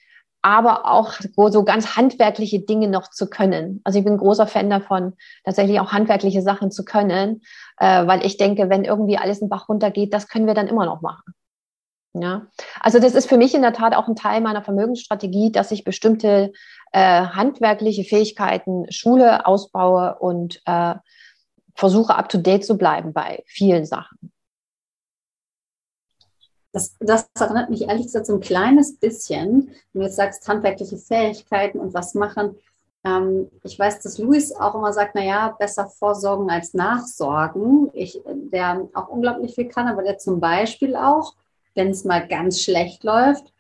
[0.46, 1.14] aber auch
[1.50, 3.82] so ganz handwerkliche Dinge noch zu können.
[3.84, 7.42] Also ich bin großer Fan davon, tatsächlich auch handwerkliche Sachen zu können,
[7.80, 10.86] äh, weil ich denke, wenn irgendwie alles in Bach runtergeht, das können wir dann immer
[10.86, 11.34] noch machen.
[12.14, 12.46] Ja,
[12.80, 15.84] also das ist für mich in der Tat auch ein Teil meiner Vermögensstrategie, dass ich
[15.84, 16.54] bestimmte
[16.92, 20.94] äh, handwerkliche Fähigkeiten Schule ausbaue und äh,
[21.74, 24.32] versuche up to date zu bleiben bei vielen Sachen.
[26.76, 30.98] Das, das erinnert mich ehrlich gesagt so ein kleines bisschen, wenn du jetzt sagst, handwerkliche
[30.98, 32.58] Fähigkeiten und was machen.
[33.06, 37.92] Ähm, ich weiß, dass Luis auch immer sagt, naja, besser vorsorgen als nachsorgen.
[37.94, 41.36] Ich, der auch unglaublich viel kann, aber der zum Beispiel auch,
[41.76, 43.54] wenn es mal ganz schlecht läuft,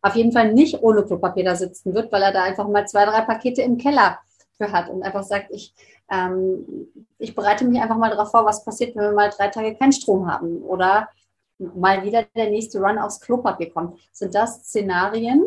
[0.00, 3.04] auf jeden Fall nicht ohne Klopapier da sitzen wird, weil er da einfach mal zwei,
[3.04, 4.18] drei Pakete im Keller
[4.56, 5.74] für hat und einfach sagt, ich,
[6.10, 6.88] ähm,
[7.18, 9.92] ich bereite mich einfach mal darauf vor, was passiert, wenn wir mal drei Tage keinen
[9.92, 11.10] Strom haben oder
[11.58, 13.98] mal wieder der nächste Run aufs Klopapier kommt.
[14.12, 15.44] Sind das Szenarien,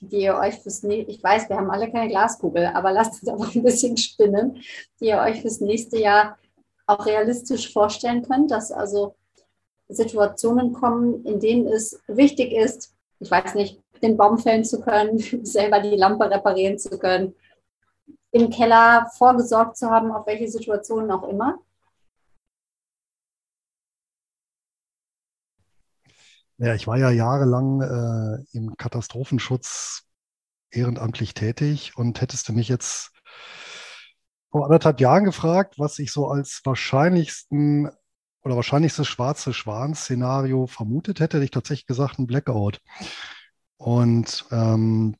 [0.00, 3.32] die ihr euch fürs nächste, ich weiß, wir haben alle keine Glaskugel, aber lasst uns
[3.32, 4.62] einfach ein bisschen spinnen,
[5.00, 6.38] die ihr euch fürs nächste Jahr
[6.86, 9.14] auch realistisch vorstellen könnt, dass also
[9.88, 15.18] Situationen kommen, in denen es wichtig ist, ich weiß nicht, den Baum fällen zu können,
[15.44, 17.34] selber die Lampe reparieren zu können,
[18.32, 21.58] im Keller vorgesorgt zu haben, auf welche Situationen auch immer.
[26.62, 30.04] Ja, ich war ja jahrelang äh, im Katastrophenschutz
[30.70, 33.10] ehrenamtlich tätig und hättest du mich jetzt
[34.52, 37.90] vor anderthalb Jahren gefragt, was ich so als wahrscheinlichsten
[38.44, 42.80] oder wahrscheinlichstes schwarze Schwan-Szenario vermutet hätte, hätte ich tatsächlich gesagt, ein Blackout.
[43.76, 45.16] Und ähm,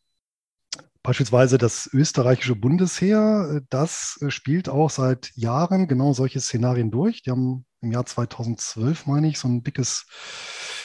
[1.03, 7.23] beispielsweise das österreichische Bundesheer, äh, das spielt auch seit Jahren genau solche Szenarien durch.
[7.23, 10.07] Die haben im Jahr 2012, meine ich, so ein dickes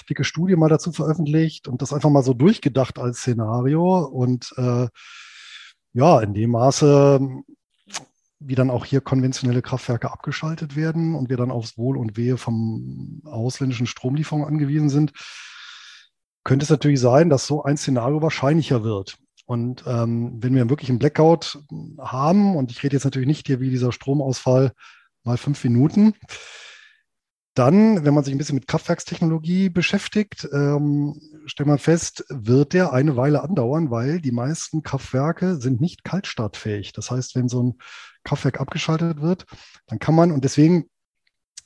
[0.09, 4.05] dicke Studie mal dazu veröffentlicht und das einfach mal so durchgedacht als Szenario.
[4.05, 4.87] Und äh,
[5.93, 7.19] ja, in dem Maße,
[8.39, 12.37] wie dann auch hier konventionelle Kraftwerke abgeschaltet werden und wir dann aufs Wohl und Wehe
[12.37, 15.11] vom ausländischen Stromlieferungen angewiesen sind,
[16.43, 19.17] könnte es natürlich sein, dass so ein Szenario wahrscheinlicher wird.
[19.45, 21.59] Und ähm, wenn wir wirklich einen Blackout
[21.99, 24.73] haben, und ich rede jetzt natürlich nicht hier wie dieser Stromausfall
[25.23, 26.13] mal fünf Minuten,
[27.57, 32.93] dann, wenn man sich ein bisschen mit Kraftwerkstechnologie beschäftigt, ähm, stellt man fest, wird der
[32.93, 36.93] eine Weile andauern, weil die meisten Kraftwerke sind nicht kaltstartfähig.
[36.93, 37.77] Das heißt, wenn so ein
[38.23, 39.45] Kraftwerk abgeschaltet wird,
[39.87, 40.89] dann kann man, und deswegen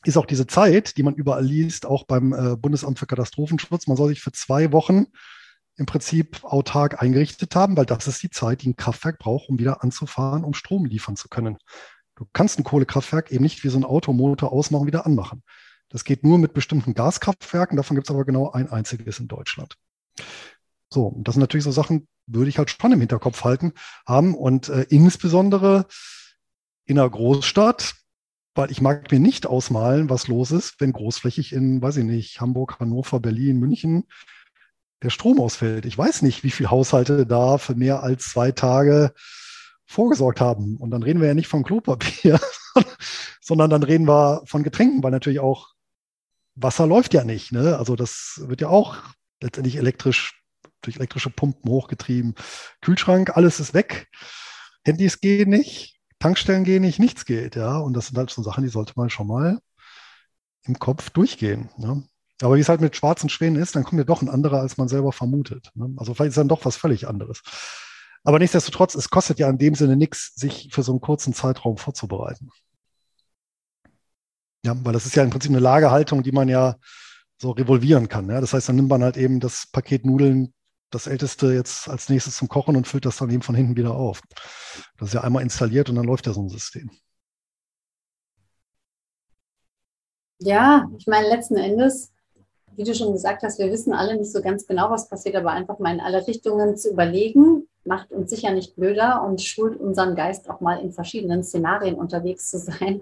[0.06, 3.98] ist auch diese Zeit, die man überall liest, auch beim äh, Bundesamt für Katastrophenschutz, man
[3.98, 5.08] soll sich für zwei Wochen
[5.76, 9.60] im Prinzip autark eingerichtet haben, weil das ist die Zeit, die ein Kraftwerk braucht, um
[9.60, 11.58] wieder anzufahren, um Strom liefern zu können.
[12.16, 15.44] Du kannst ein Kohlekraftwerk eben nicht wie so ein Automotor ausmachen, wieder anmachen.
[15.92, 19.78] Das geht nur mit bestimmten Gaskraftwerken, davon gibt es aber genau ein einziges in Deutschland.
[20.90, 23.74] So, das sind natürlich so Sachen, würde ich halt schon im Hinterkopf halten,
[24.06, 25.86] haben und äh, insbesondere
[26.86, 27.96] in einer Großstadt,
[28.56, 32.42] weil ich mag mir nicht ausmalen, was los ist, wenn großflächig in, weiß ich nicht,
[32.42, 34.06] Hamburg, Hannover, Berlin, München
[35.02, 35.86] der Strom ausfällt.
[35.86, 39.14] Ich weiß nicht, wie viele Haushalte da für mehr als zwei Tage
[39.86, 40.78] vorgesorgt haben.
[40.78, 42.40] Und dann reden wir ja nicht von Klopapier,
[43.42, 45.70] sondern dann reden wir von Getränken, weil natürlich auch
[46.62, 47.52] Wasser läuft ja nicht.
[47.52, 47.78] Ne?
[47.78, 48.98] Also das wird ja auch
[49.42, 50.42] letztendlich elektrisch
[50.82, 52.36] durch elektrische Pumpen hochgetrieben.
[52.82, 54.08] Kühlschrank, alles ist weg.
[54.84, 57.56] Handys gehen nicht, Tankstellen gehen nicht, nichts geht.
[57.56, 59.60] Ja, und das sind halt so Sachen, die sollte man schon mal
[60.64, 61.70] im Kopf durchgehen.
[61.78, 62.04] Ne?
[62.42, 64.78] Aber wie es halt mit schwarzen Schwänen ist, dann kommt ja doch ein anderer, als
[64.78, 65.70] man selber vermutet.
[65.76, 65.94] Ne?
[65.98, 67.42] Also vielleicht ist dann doch was völlig anderes.
[68.24, 71.78] Aber nichtsdestotrotz, es kostet ja in dem Sinne nichts, sich für so einen kurzen Zeitraum
[71.78, 72.50] vorzubereiten.
[74.64, 76.76] Ja, weil das ist ja im Prinzip eine Lagerhaltung, die man ja
[77.42, 78.30] so revolvieren kann.
[78.30, 78.40] Ja?
[78.40, 80.54] Das heißt, dann nimmt man halt eben das Paket Nudeln,
[80.92, 83.96] das älteste jetzt als nächstes zum Kochen und füllt das dann eben von hinten wieder
[83.96, 84.22] auf.
[84.98, 86.92] Das ist ja einmal installiert und dann läuft ja so ein System.
[90.40, 92.12] Ja, ich meine, letzten Endes,
[92.76, 95.52] wie du schon gesagt hast, wir wissen alle nicht so ganz genau, was passiert, aber
[95.52, 100.16] einfach mal in alle Richtungen zu überlegen, macht uns sicher nicht blöder und schult unseren
[100.16, 103.02] Geist auch mal in verschiedenen Szenarien unterwegs zu sein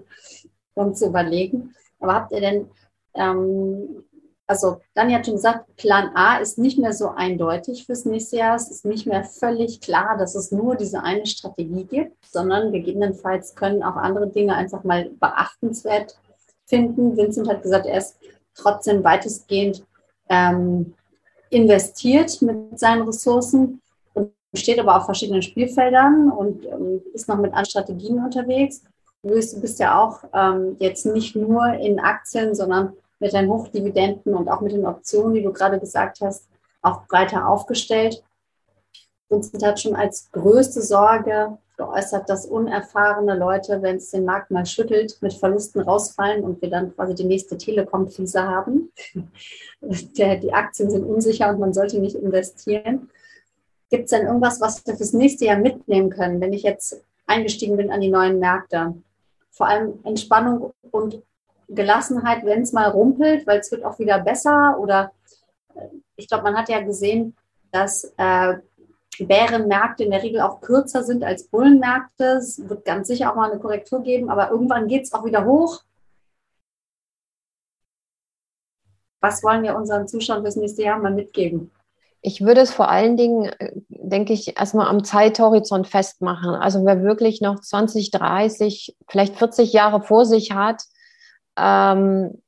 [0.74, 1.74] um zu überlegen.
[2.00, 2.70] Aber habt ihr denn,
[3.14, 4.04] ähm,
[4.46, 8.56] also Dani hat schon gesagt, Plan A ist nicht mehr so eindeutig fürs nächste Jahr.
[8.56, 13.54] Es ist nicht mehr völlig klar, dass es nur diese eine Strategie gibt, sondern gegebenenfalls
[13.54, 16.18] können auch andere Dinge einfach mal beachtenswert
[16.66, 17.16] finden.
[17.16, 18.16] Vincent hat gesagt, er ist
[18.54, 19.84] trotzdem weitestgehend
[20.28, 20.94] ähm,
[21.50, 23.82] investiert mit seinen Ressourcen
[24.14, 28.82] und steht aber auf verschiedenen Spielfeldern und ähm, ist noch mit anderen Strategien unterwegs.
[29.22, 34.48] Du bist ja auch ähm, jetzt nicht nur in Aktien, sondern mit deinen Hochdividenden und
[34.48, 36.48] auch mit den Optionen, wie du gerade gesagt hast,
[36.80, 38.24] auch breiter aufgestellt.
[39.28, 44.66] Vincent hat schon als größte Sorge geäußert, dass unerfahrene Leute, wenn es den Markt mal
[44.66, 48.90] schüttelt, mit Verlusten rausfallen und wir dann quasi die nächste Telekom-Krise haben.
[49.82, 53.08] Die Aktien sind unsicher und man sollte nicht investieren.
[53.88, 57.76] Gibt es denn irgendwas, was wir fürs nächste Jahr mitnehmen können, wenn ich jetzt eingestiegen
[57.76, 58.94] bin an die neuen Märkte?
[59.60, 61.22] Vor allem Entspannung und
[61.68, 64.78] Gelassenheit, wenn es mal rumpelt, weil es wird auch wieder besser.
[64.80, 65.12] Oder
[65.74, 67.36] äh, ich glaube, man hat ja gesehen,
[67.70, 68.54] dass äh,
[69.18, 72.24] Bärenmärkte in der Regel auch kürzer sind als Bullenmärkte.
[72.38, 75.44] Es wird ganz sicher auch mal eine Korrektur geben, aber irgendwann geht es auch wieder
[75.44, 75.82] hoch.
[79.20, 81.70] Was wollen wir unseren Zuschauern fürs nächste Jahr mal mitgeben?
[82.22, 86.54] Ich würde es vor allen Dingen, äh, denke ich, erstmal am Zeithorizont festmachen.
[86.54, 90.82] Also wer wirklich noch 20, 30, vielleicht 40 Jahre vor sich hat,
[91.58, 92.42] ähm,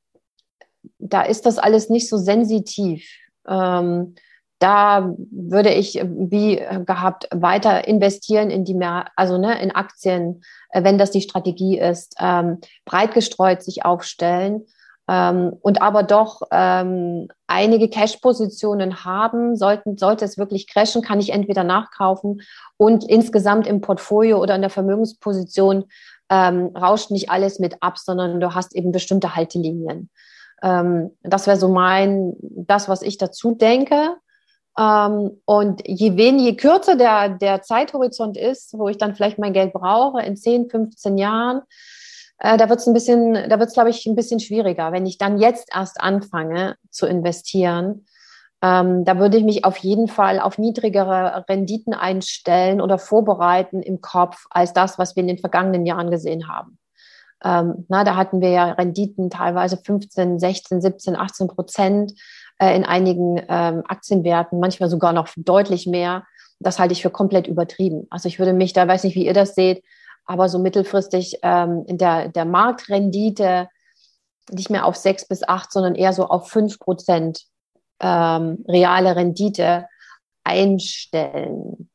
[0.99, 3.05] da ist das alles nicht so sensitiv.
[3.47, 4.15] Ähm,
[4.59, 6.55] da würde ich wie
[6.85, 11.77] gehabt weiter investieren in die mehr, also ne, in Aktien, äh, wenn das die Strategie
[11.77, 14.65] ist, ähm, breit gestreut sich aufstellen
[15.13, 19.55] ähm, und aber doch ähm, einige Cash-Positionen haben.
[19.55, 22.41] Sollten, sollte es wirklich crashen, kann ich entweder nachkaufen
[22.77, 25.85] und insgesamt im Portfolio oder in der Vermögensposition
[26.29, 30.09] ähm, rauscht nicht alles mit ab, sondern du hast eben bestimmte Haltelinien.
[30.63, 34.15] Ähm, das wäre so mein, das, was ich dazu denke.
[34.79, 39.53] Ähm, und je weniger, je kürzer der, der Zeithorizont ist, wo ich dann vielleicht mein
[39.53, 41.61] Geld brauche, in 10, 15 Jahren,
[42.39, 44.91] äh, da wird es ein bisschen, da wird es, glaube ich, ein bisschen schwieriger.
[44.91, 48.05] Wenn ich dann jetzt erst anfange zu investieren,
[48.61, 53.99] ähm, da würde ich mich auf jeden Fall auf niedrigere Renditen einstellen oder vorbereiten im
[53.99, 56.77] Kopf als das, was wir in den vergangenen Jahren gesehen haben.
[57.43, 62.13] Ähm, na, da hatten wir ja Renditen teilweise 15, 16, 17, 18 Prozent
[62.57, 66.23] äh, in einigen ähm, Aktienwerten, manchmal sogar noch deutlich mehr.
[66.59, 68.07] Das halte ich für komplett übertrieben.
[68.09, 69.83] Also ich würde mich da, weiß nicht, wie ihr das seht,
[70.25, 73.67] aber so mittelfristig ähm, in der, der Marktrendite
[74.51, 77.43] nicht mehr auf sechs bis acht, sondern eher so auf fünf Prozent
[77.99, 79.87] ähm, reale Rendite
[80.43, 81.89] einstellen.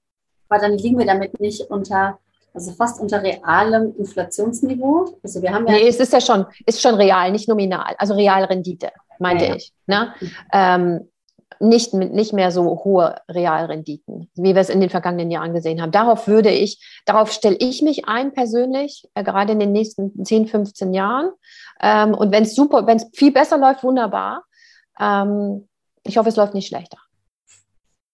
[0.49, 2.19] Aber dann liegen wir damit nicht unter,
[2.55, 5.19] also fast unter realem Inflationsniveau.
[5.23, 5.75] Also wir haben ja.
[5.75, 9.57] Nee, es ist ja schon, ist schon real, nicht nominal, also Realrendite meinte ja, ja.
[9.57, 9.73] ich.
[9.87, 10.15] Ne?
[10.53, 11.11] Ähm,
[11.61, 15.93] nicht, nicht mehr so hohe Realrenditen, wie wir es in den vergangenen Jahren gesehen haben.
[15.93, 20.47] Darauf würde ich, darauf stelle ich mich ein persönlich, äh, gerade in den nächsten 10,
[20.47, 21.31] 15 Jahren.
[21.81, 24.45] Ähm, und wenn es super, wenn es viel besser läuft, wunderbar.
[25.01, 25.69] Ähm,
[26.05, 26.99] ich hoffe, es läuft nicht schlechter.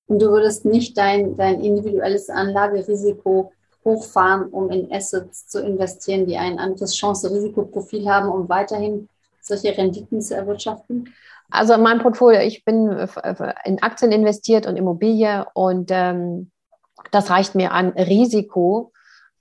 [0.07, 3.53] Und du würdest nicht dein, dein individuelles Anlagerisiko
[3.85, 9.09] hochfahren, um in Assets zu investieren, die ein anderes Chance-Risikoprofil haben, um weiterhin
[9.41, 11.13] solche Renditen zu erwirtschaften?
[11.51, 12.91] Also in meinem Portfolio, ich bin
[13.65, 16.51] in Aktien investiert und Immobilie und ähm,
[17.11, 18.93] das reicht mir an Risiko.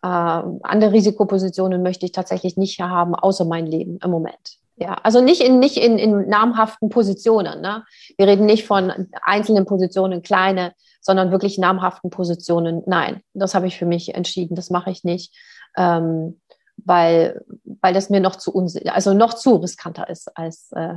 [0.01, 4.57] Äh, andere Risikopositionen möchte ich tatsächlich nicht haben, außer mein Leben im Moment.
[4.75, 7.61] Ja, also nicht in, nicht in, in namhaften Positionen.
[7.61, 7.83] Ne?
[8.17, 12.81] Wir reden nicht von einzelnen Positionen, kleine, sondern wirklich namhaften Positionen.
[12.87, 14.55] Nein, das habe ich für mich entschieden.
[14.55, 15.35] Das mache ich nicht.
[15.77, 16.39] Ähm,
[16.77, 17.43] weil,
[17.81, 18.51] weil das mir noch zu
[18.87, 20.95] also noch zu riskanter ist als äh,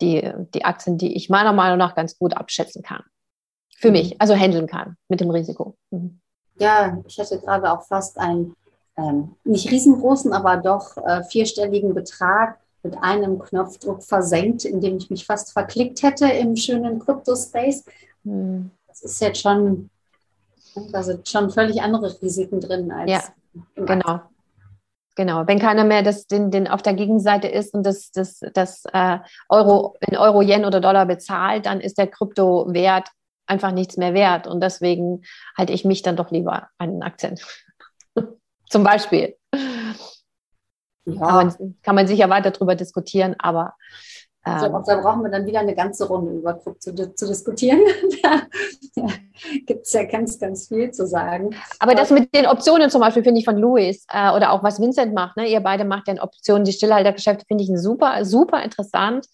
[0.00, 3.02] die, die Aktien, die ich meiner Meinung nach ganz gut abschätzen kann.
[3.76, 3.92] Für mhm.
[3.92, 5.76] mich, also handeln kann mit dem Risiko.
[5.90, 6.20] Mhm.
[6.58, 8.54] Ja, ich hatte gerade auch fast einen
[8.96, 15.26] ähm, nicht riesengroßen, aber doch äh, vierstelligen Betrag mit einem Knopfdruck versenkt, indem ich mich
[15.26, 17.84] fast verklickt hätte im schönen Crypto-Space.
[18.24, 18.70] Mhm.
[18.86, 19.90] Das ist jetzt schon,
[20.92, 23.10] da sind schon völlig andere Risiken drin als.
[23.10, 23.22] Ja,
[23.74, 24.20] genau.
[25.16, 28.84] Genau, wenn keiner mehr das, den, den auf der Gegenseite ist und das, das, das
[28.92, 33.08] äh, Euro in Euro, Yen oder Dollar bezahlt, dann ist der Kryptowert
[33.46, 34.46] einfach nichts mehr wert.
[34.46, 35.22] Und deswegen
[35.58, 37.38] halte ich mich dann doch lieber an den Aktien.
[38.70, 39.36] Zum Beispiel.
[41.06, 41.26] Ja.
[41.26, 43.74] Kann, man, kann man sicher weiter darüber diskutieren, aber
[44.42, 47.80] also, ähm, da brauchen wir dann wieder eine ganze Runde über Krypto zu, zu diskutieren.
[48.22, 48.40] da,
[49.66, 51.50] gibt es ja ganz, ganz viel zu sagen.
[51.78, 54.80] Aber das mit den Optionen zum Beispiel finde ich von Louis äh, oder auch was
[54.80, 55.46] Vincent macht, ne?
[55.46, 59.26] ihr beide macht ja Optionen, die Stillhaltergeschäfte finde ich super, super interessant.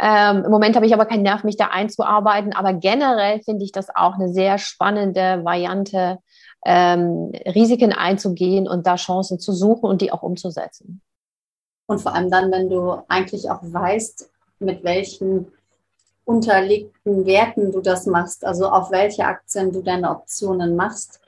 [0.00, 3.72] Ähm, Im Moment habe ich aber keinen Nerv, mich da einzuarbeiten, aber generell finde ich
[3.72, 6.18] das auch eine sehr spannende Variante,
[6.64, 11.02] ähm, Risiken einzugehen und da Chancen zu suchen und die auch umzusetzen.
[11.92, 14.30] Und vor allem dann, wenn du eigentlich auch weißt,
[14.60, 15.52] mit welchen
[16.24, 21.20] unterlegten Werten du das machst, also auf welche Aktien du deine Optionen machst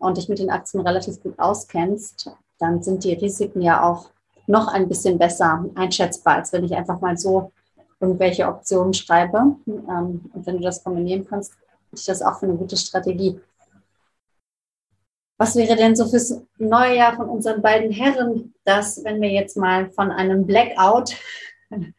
[0.00, 4.10] und dich mit den Aktien relativ gut auskennst, dann sind die Risiken ja auch
[4.48, 7.52] noch ein bisschen besser einschätzbar, als wenn ich einfach mal so
[8.00, 9.54] irgendwelche Optionen schreibe.
[9.68, 11.52] Ähm, und wenn du das kombinieren kannst,
[11.92, 13.38] ich das auch für eine gute Strategie.
[15.38, 19.56] Was wäre denn so fürs neue Jahr von unseren beiden Herren, dass, wenn wir jetzt
[19.56, 21.14] mal von einem Blackout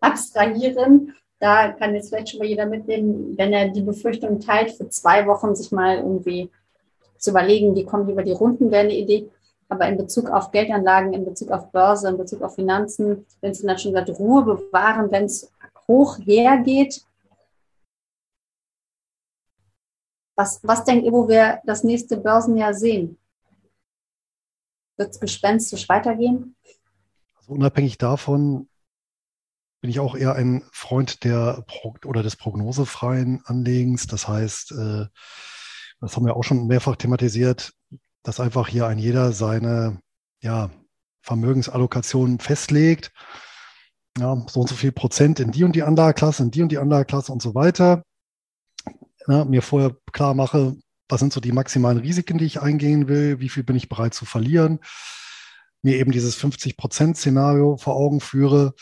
[0.00, 4.88] abstrahieren, da kann jetzt vielleicht schon mal jeder mitnehmen, wenn er die Befürchtung teilt, für
[4.88, 6.48] zwei Wochen sich mal irgendwie
[7.18, 9.28] zu überlegen, wie wir über die Runden, wäre eine Idee.
[9.68, 13.62] Aber in Bezug auf Geldanlagen, in Bezug auf Börse, in Bezug auf Finanzen, wenn es
[13.62, 15.50] dann schon gesagt, Ruhe bewahren, wenn es
[15.88, 17.02] hoch hergeht.
[20.36, 23.18] Was, was denkt ihr, wo wir das nächste Börsenjahr sehen?
[24.96, 26.56] Wird es gespenstisch weitergehen?
[27.36, 28.68] Also unabhängig davon
[29.80, 34.06] bin ich auch eher ein Freund der Pro oder des prognosefreien Anlegens.
[34.06, 35.06] Das heißt, äh,
[36.00, 37.72] das haben wir auch schon mehrfach thematisiert,
[38.22, 40.00] dass einfach hier ein jeder seine
[40.40, 40.70] ja,
[41.20, 43.12] Vermögensallokation festlegt.
[44.18, 46.78] Ja, so und so viel Prozent in die und die Anlageklasse, in die und die
[46.78, 48.04] Anlageklasse und so weiter.
[49.26, 50.76] Ja, mir vorher klar mache,
[51.08, 54.14] was sind so die maximalen Risiken, die ich eingehen will, wie viel bin ich bereit
[54.14, 54.80] zu verlieren,
[55.82, 58.74] mir eben dieses 50-Prozent-Szenario vor Augen führe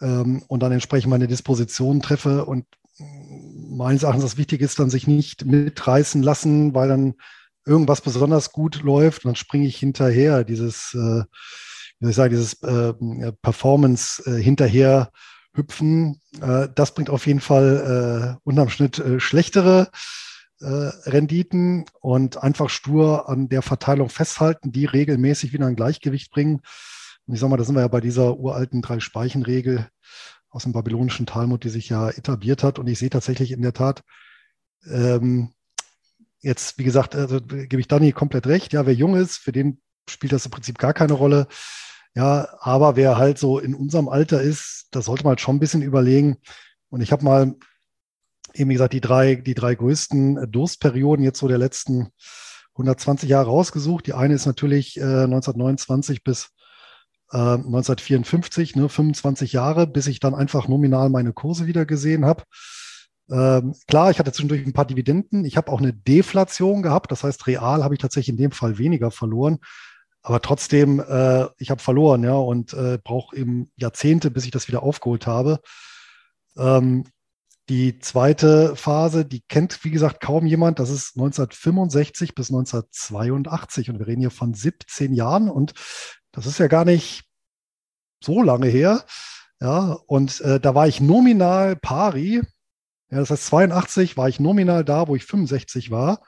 [0.00, 2.66] ähm, und dann entsprechend meine Dispositionen treffe und
[2.98, 7.14] meines Erachtens das Wichtige ist dann, sich nicht mitreißen lassen, weil dann
[7.66, 11.24] irgendwas besonders gut läuft und dann springe ich hinterher, dieses, äh,
[11.98, 15.10] wie soll ich sagen, dieses äh, Performance äh, hinterher
[15.56, 16.20] hüpfen.
[16.40, 19.90] Äh, das bringt auf jeden Fall äh, unterm Schnitt äh, schlechtere
[20.60, 26.60] äh, Renditen und einfach stur an der Verteilung festhalten, die regelmäßig wieder ein Gleichgewicht bringen.
[27.26, 29.88] Und ich sage mal, da sind wir ja bei dieser uralten Drei-Speichen-Regel
[30.48, 32.78] aus dem babylonischen Talmud, die sich ja etabliert hat.
[32.78, 34.02] Und ich sehe tatsächlich in der Tat,
[34.90, 35.52] ähm,
[36.40, 38.72] jetzt, wie gesagt, also, gebe ich Dani komplett recht.
[38.72, 41.48] Ja, wer jung ist, für den spielt das im Prinzip gar keine Rolle.
[42.16, 45.60] Ja, aber wer halt so in unserem Alter ist, das sollte man halt schon ein
[45.60, 46.38] bisschen überlegen.
[46.88, 47.54] Und ich habe mal
[48.54, 52.08] eben gesagt die drei, die drei größten Durstperioden jetzt so der letzten
[52.72, 54.06] 120 Jahre rausgesucht.
[54.06, 56.48] Die eine ist natürlich äh, 1929 bis
[57.28, 62.44] 1954, äh, ne, 25 Jahre, bis ich dann einfach nominal meine Kurse wieder gesehen habe.
[63.28, 65.44] Ähm, klar, ich hatte zwischendurch ein paar Dividenden.
[65.44, 67.12] Ich habe auch eine Deflation gehabt.
[67.12, 69.58] Das heißt, real habe ich tatsächlich in dem Fall weniger verloren.
[70.26, 74.66] Aber trotzdem, äh, ich habe verloren, ja, und äh, brauche eben Jahrzehnte, bis ich das
[74.66, 75.60] wieder aufgeholt habe.
[76.56, 77.04] Ähm,
[77.68, 80.80] die zweite Phase, die kennt, wie gesagt, kaum jemand.
[80.80, 83.88] Das ist 1965 bis 1982.
[83.88, 85.48] Und wir reden hier von 17 Jahren.
[85.48, 85.74] Und
[86.32, 87.22] das ist ja gar nicht
[88.20, 89.04] so lange her.
[89.60, 92.42] Ja, und äh, da war ich nominal pari.
[93.10, 96.20] Ja, das heißt, 82 war ich nominal da, wo ich 65 war.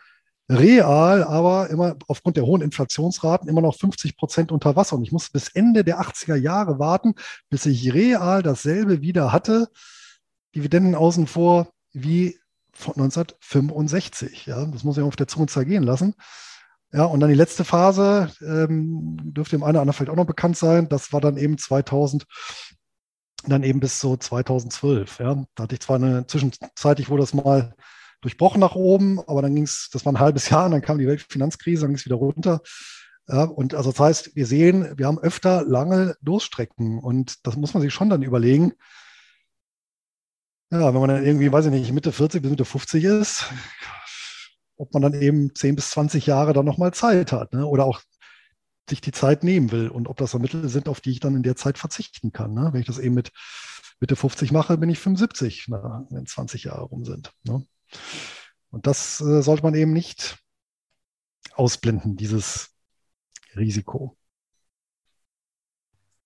[0.51, 4.97] Real aber immer aufgrund der hohen Inflationsraten immer noch 50 Prozent unter Wasser.
[4.97, 7.15] Und ich musste bis Ende der 80er Jahre warten,
[7.51, 9.69] bis ich real dasselbe wieder hatte.
[10.55, 12.39] Dividenden außen vor wie
[12.73, 14.47] von 1965.
[14.47, 16.15] Ja, das muss ich auf der Zunge zergehen lassen.
[16.93, 20.25] Ja, und dann die letzte Phase, ähm, dürfte dem einen oder anderen vielleicht auch noch
[20.25, 22.25] bekannt sein, das war dann eben 2000,
[23.47, 25.19] dann eben bis so 2012.
[25.19, 25.45] Ja.
[25.55, 27.75] Da hatte ich zwar eine zwischenzeitlich wurde das mal
[28.21, 30.99] durchbrochen nach oben, aber dann ging es, das war ein halbes Jahr und dann kam
[30.99, 32.61] die Weltfinanzkrise, dann ging es wieder runter.
[33.29, 37.75] Ja, und also das heißt, wir sehen, wir haben öfter lange Durststrecken und das muss
[37.75, 38.73] man sich schon dann überlegen.
[40.71, 43.47] Ja, wenn man dann irgendwie, weiß ich nicht, Mitte 40 bis Mitte 50 ist,
[44.77, 47.67] ob man dann eben 10 bis 20 Jahre dann nochmal Zeit hat ne?
[47.67, 48.01] oder auch
[48.89, 51.37] sich die Zeit nehmen will und ob das so Mittel sind, auf die ich dann
[51.37, 52.55] in der Zeit verzichten kann.
[52.55, 52.71] Ne?
[52.73, 53.33] Wenn ich das eben mit
[54.01, 57.33] Mitte 50 mache, bin ich 75, na, wenn 20 Jahre rum sind.
[57.45, 57.67] Ne?
[58.71, 60.39] Und das äh, sollte man eben nicht
[61.55, 62.71] ausblenden, dieses
[63.57, 64.17] Risiko.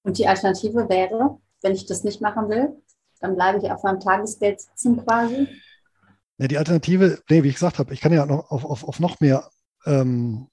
[0.03, 2.83] Und die Alternative wäre, wenn ich das nicht machen will,
[3.21, 5.49] dann bleibe ich auf meinem Tagesgeld sitzen quasi.
[6.39, 8.99] Ja, die Alternative, nee, wie ich gesagt habe, ich kann ja noch auf, auf, auf
[8.99, 9.49] noch mehr
[9.87, 10.49] ähm,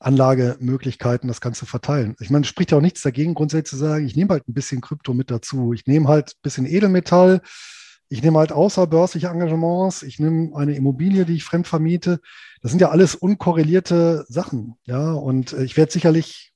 [0.00, 2.16] Anlagemöglichkeiten das Ganze verteilen.
[2.20, 4.54] Ich meine, es spricht ja auch nichts dagegen, grundsätzlich zu sagen, ich nehme halt ein
[4.54, 5.72] bisschen Krypto mit dazu.
[5.72, 7.42] Ich nehme halt ein bisschen Edelmetall.
[8.10, 10.02] Ich nehme halt außerbörsliche Engagements.
[10.02, 12.20] Ich nehme eine Immobilie, die ich fremd vermiete.
[12.60, 14.74] Das sind ja alles unkorrelierte Sachen.
[14.84, 16.52] Ja, und äh, ich werde sicherlich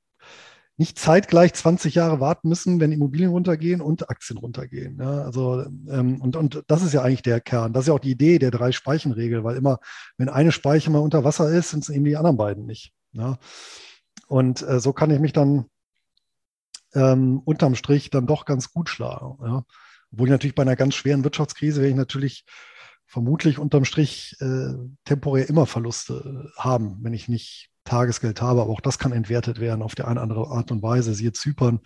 [0.76, 4.98] nicht zeitgleich 20 Jahre warten müssen, wenn Immobilien runtergehen und Aktien runtergehen.
[4.98, 7.72] Ja, also, ähm, und, und das ist ja eigentlich der Kern.
[7.72, 9.78] Das ist ja auch die Idee der drei Speichenregel, weil immer,
[10.18, 12.92] wenn eine Speiche mal unter Wasser ist, sind es eben die anderen beiden nicht.
[13.12, 13.38] Ja.
[14.26, 15.66] Und äh, so kann ich mich dann
[16.94, 19.38] ähm, unterm Strich dann doch ganz gut schlagen.
[19.44, 19.64] Ja.
[20.14, 22.44] Obwohl ich natürlich bei einer ganz schweren Wirtschaftskrise werde ich natürlich
[23.04, 28.80] vermutlich unterm Strich äh, temporär immer Verluste haben, wenn ich nicht Tagesgeld habe, aber auch
[28.80, 31.80] das kann entwertet werden auf die eine oder andere Art und Weise, siehe Zypern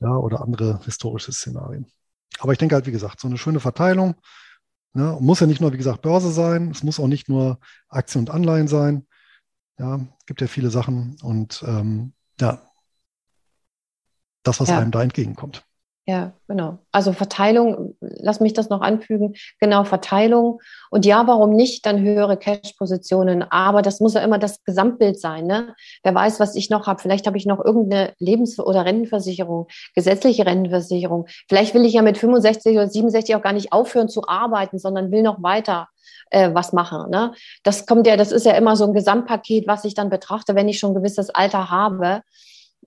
[0.00, 1.86] ja, oder andere historische Szenarien.
[2.38, 4.14] aber ich denke halt, wie gesagt, so eine schöne Verteilung.
[4.94, 8.20] Ne, muss ja nicht nur, wie gesagt, Börse sein, es muss auch nicht nur Aktien
[8.22, 9.06] und Anleihen sein.
[9.78, 12.62] Ja, gibt ja viele Sachen und ähm, ja,
[14.44, 14.78] das, was ja.
[14.78, 15.66] einem da entgegenkommt.
[16.06, 16.80] Ja, genau.
[16.92, 19.36] Also Verteilung, lass mich das noch anfügen.
[19.58, 20.60] Genau, Verteilung.
[20.90, 23.42] Und ja, warum nicht dann höhere Cash-Positionen?
[23.50, 25.46] Aber das muss ja immer das Gesamtbild sein.
[25.46, 25.74] Ne?
[26.02, 27.00] Wer weiß, was ich noch habe.
[27.00, 31.26] Vielleicht habe ich noch irgendeine Lebens- oder Rentenversicherung, gesetzliche Rentenversicherung.
[31.48, 35.10] Vielleicht will ich ja mit 65 oder 67 auch gar nicht aufhören zu arbeiten, sondern
[35.10, 35.88] will noch weiter
[36.28, 37.10] äh, was machen.
[37.10, 37.32] Ne?
[37.62, 40.68] Das kommt ja, das ist ja immer so ein Gesamtpaket, was ich dann betrachte, wenn
[40.68, 42.20] ich schon ein gewisses Alter habe.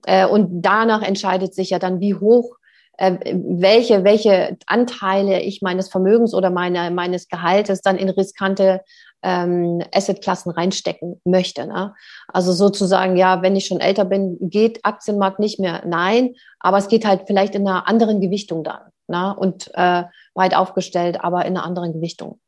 [0.04, 2.57] Äh, und danach entscheidet sich ja dann, wie hoch
[2.98, 8.80] welche, welche Anteile ich meines Vermögens oder meine, meines Gehaltes dann in riskante
[9.22, 11.66] ähm, Assetklassen reinstecken möchte.
[11.66, 11.94] Ne?
[12.28, 15.82] Also sozusagen, ja, wenn ich schon älter bin, geht Aktienmarkt nicht mehr.
[15.86, 18.90] Nein, aber es geht halt vielleicht in einer anderen Gewichtung dann.
[19.06, 19.34] Ne?
[19.36, 22.40] Und äh, weit aufgestellt, aber in einer anderen Gewichtung.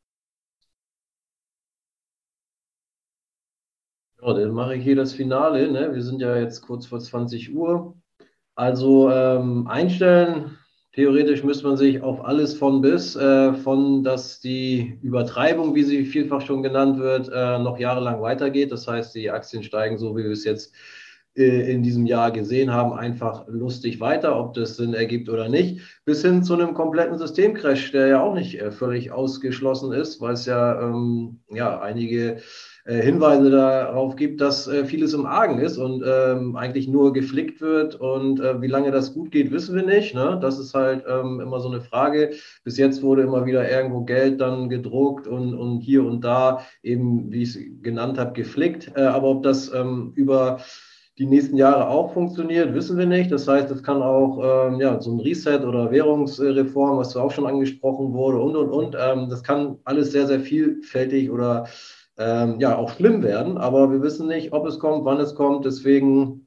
[4.21, 5.71] Ja, dann mache ich hier das Finale.
[5.71, 5.95] Ne?
[5.95, 7.95] Wir sind ja jetzt kurz vor 20 Uhr.
[8.61, 10.59] Also ähm, einstellen,
[10.93, 16.05] theoretisch müsste man sich auf alles von bis, äh, von dass die Übertreibung, wie sie
[16.05, 18.71] vielfach schon genannt wird, äh, noch jahrelang weitergeht.
[18.71, 20.75] Das heißt, die Aktien steigen so, wie wir es jetzt
[21.39, 25.81] äh, in diesem Jahr gesehen haben, einfach lustig weiter, ob das Sinn ergibt oder nicht,
[26.05, 30.35] bis hin zu einem kompletten Systemcrash, der ja auch nicht äh, völlig ausgeschlossen ist, weil
[30.35, 32.43] es ja, ähm, ja einige
[32.95, 37.95] Hinweise darauf gibt, dass äh, vieles im Argen ist und ähm, eigentlich nur geflickt wird.
[37.95, 40.15] Und äh, wie lange das gut geht, wissen wir nicht.
[40.15, 40.39] Ne?
[40.41, 42.31] Das ist halt ähm, immer so eine Frage.
[42.65, 47.31] Bis jetzt wurde immer wieder irgendwo Geld dann gedruckt und, und hier und da eben,
[47.31, 48.93] wie ich es genannt habe, geflickt.
[48.97, 50.59] Äh, aber ob das ähm, über
[51.21, 53.31] die nächsten Jahre auch funktioniert, wissen wir nicht.
[53.31, 57.47] Das heißt, es kann auch ähm, ja, so ein Reset oder Währungsreform, was auch schon
[57.47, 58.97] angesprochen wurde und, und, und.
[58.99, 61.67] Ähm, das kann alles sehr, sehr vielfältig oder
[62.21, 63.59] ähm, ja auch schlimm werden.
[63.59, 65.65] Aber wir wissen nicht, ob es kommt, wann es kommt.
[65.65, 66.47] Deswegen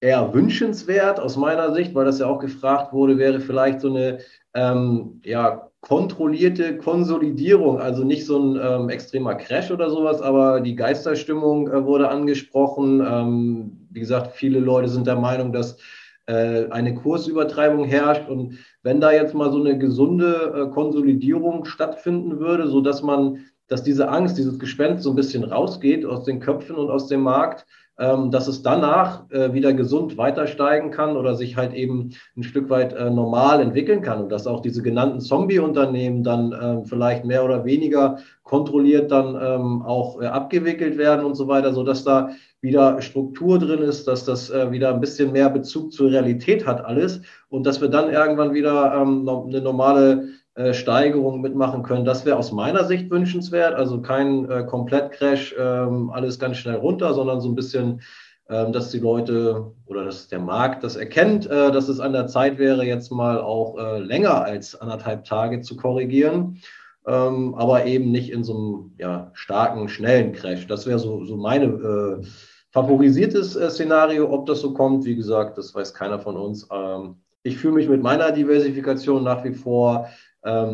[0.00, 4.18] eher wünschenswert aus meiner Sicht, weil das ja auch gefragt wurde, wäre vielleicht so eine
[4.54, 10.74] ähm, ja, kontrollierte Konsolidierung, also nicht so ein ähm, extremer Crash oder sowas, aber die
[10.74, 13.00] Geisterstimmung äh, wurde angesprochen.
[13.00, 15.78] Ähm, wie gesagt, viele Leute sind der Meinung, dass
[16.26, 22.40] äh, eine Kursübertreibung herrscht und wenn da jetzt mal so eine gesunde äh, Konsolidierung stattfinden
[22.40, 26.40] würde, so dass man dass diese Angst, dieses Gespenst so ein bisschen rausgeht aus den
[26.40, 27.66] Köpfen und aus dem Markt,
[27.98, 32.42] ähm, dass es danach äh, wieder gesund weiter steigen kann oder sich halt eben ein
[32.42, 37.24] Stück weit äh, normal entwickeln kann und dass auch diese genannten Zombie-Unternehmen dann äh, vielleicht
[37.24, 42.04] mehr oder weniger kontrolliert dann ähm, auch äh, abgewickelt werden und so weiter, so dass
[42.04, 46.66] da wieder Struktur drin ist, dass das äh, wieder ein bisschen mehr Bezug zur Realität
[46.66, 52.06] hat alles und dass wir dann irgendwann wieder ähm, eine normale äh, Steigerung mitmachen können.
[52.06, 53.74] Das wäre aus meiner Sicht wünschenswert.
[53.74, 58.00] Also kein äh, Komplettcrash, ähm, alles ganz schnell runter, sondern so ein bisschen,
[58.48, 62.26] ähm, dass die Leute oder dass der Markt das erkennt, äh, dass es an der
[62.26, 66.62] Zeit wäre, jetzt mal auch äh, länger als anderthalb Tage zu korrigieren.
[67.06, 70.66] Ähm, aber eben nicht in so einem ja, starken, schnellen Crash.
[70.66, 72.26] Das wäre so, so meine äh,
[72.70, 74.32] favorisiertes äh, Szenario.
[74.32, 76.66] Ob das so kommt, wie gesagt, das weiß keiner von uns.
[76.72, 80.08] Ähm, ich fühle mich mit meiner Diversifikation nach wie vor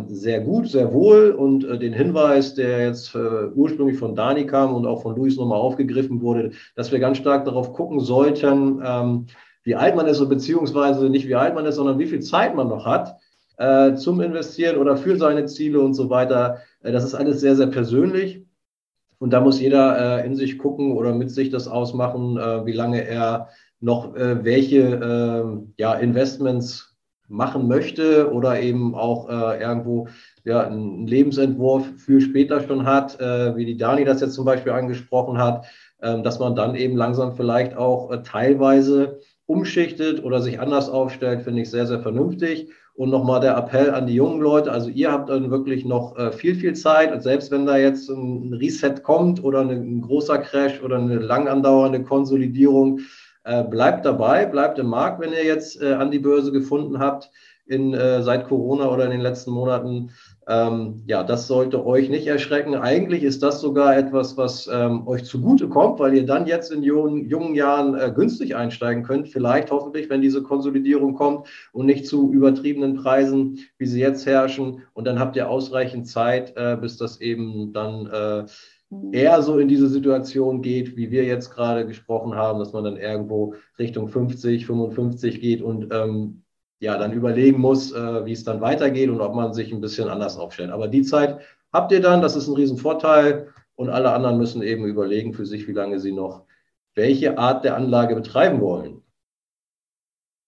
[0.09, 1.31] sehr gut, sehr wohl.
[1.31, 5.37] Und äh, den Hinweis, der jetzt äh, ursprünglich von Dani kam und auch von Luis
[5.37, 9.27] nochmal aufgegriffen wurde, dass wir ganz stark darauf gucken sollten, ähm,
[9.65, 12.69] wie alt man ist, beziehungsweise nicht wie alt man ist, sondern wie viel Zeit man
[12.69, 13.17] noch hat
[13.57, 16.59] äh, zum Investieren oder für seine Ziele und so weiter.
[16.83, 18.45] Äh, das ist alles sehr, sehr persönlich.
[19.19, 22.73] Und da muss jeder äh, in sich gucken oder mit sich das ausmachen, äh, wie
[22.73, 23.49] lange er
[23.85, 26.92] noch welche ähm, ja, Investments
[27.33, 30.09] machen möchte oder eben auch äh, irgendwo
[30.45, 34.73] ja, einen Lebensentwurf für später schon hat, äh, wie die Dani das jetzt zum Beispiel
[34.73, 35.65] angesprochen hat,
[36.01, 41.43] äh, dass man dann eben langsam vielleicht auch äh, teilweise umschichtet oder sich anders aufstellt,
[41.43, 42.69] finde ich sehr, sehr vernünftig.
[42.95, 46.31] Und nochmal der Appell an die jungen Leute, also ihr habt dann wirklich noch äh,
[46.31, 47.11] viel, viel Zeit.
[47.11, 51.49] Und selbst wenn da jetzt ein Reset kommt oder ein großer Crash oder eine lang
[51.49, 53.01] andauernde Konsolidierung,
[53.45, 57.31] äh, bleibt dabei, bleibt im Markt, wenn ihr jetzt äh, an die Börse gefunden habt
[57.67, 60.11] in, äh, seit Corona oder in den letzten Monaten.
[60.49, 62.75] Ähm, ja, das sollte euch nicht erschrecken.
[62.75, 66.83] Eigentlich ist das sogar etwas, was ähm, euch zugute kommt, weil ihr dann jetzt in
[66.83, 69.29] jungen, jungen Jahren äh, günstig einsteigen könnt.
[69.29, 74.83] Vielleicht hoffentlich, wenn diese Konsolidierung kommt und nicht zu übertriebenen Preisen, wie sie jetzt herrschen.
[74.95, 78.45] Und dann habt ihr ausreichend Zeit, äh, bis das eben dann äh,
[79.13, 82.97] eher so in diese Situation geht, wie wir jetzt gerade gesprochen haben, dass man dann
[82.97, 86.43] irgendwo Richtung 50, 55 geht und ähm,
[86.81, 90.09] ja, dann überlegen muss, äh, wie es dann weitergeht und ob man sich ein bisschen
[90.09, 90.71] anders aufstellt.
[90.71, 91.41] Aber die Zeit
[91.73, 95.69] habt ihr dann, das ist ein Riesenvorteil und alle anderen müssen eben überlegen für sich,
[95.69, 96.45] wie lange sie noch
[96.95, 99.03] welche Art der Anlage betreiben wollen.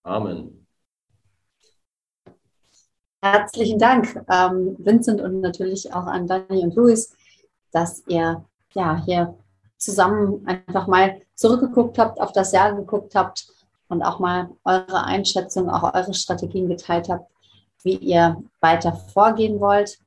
[0.02, 0.66] Amen.
[3.22, 7.16] Herzlichen Dank, ähm, Vincent und natürlich auch an Dani und Luis,
[7.74, 9.34] dass ihr ja hier
[9.76, 13.46] zusammen einfach mal zurückgeguckt habt, auf das Jahr geguckt habt
[13.88, 17.30] und auch mal eure Einschätzung, auch eure Strategien geteilt habt,
[17.82, 19.98] wie ihr weiter vorgehen wollt.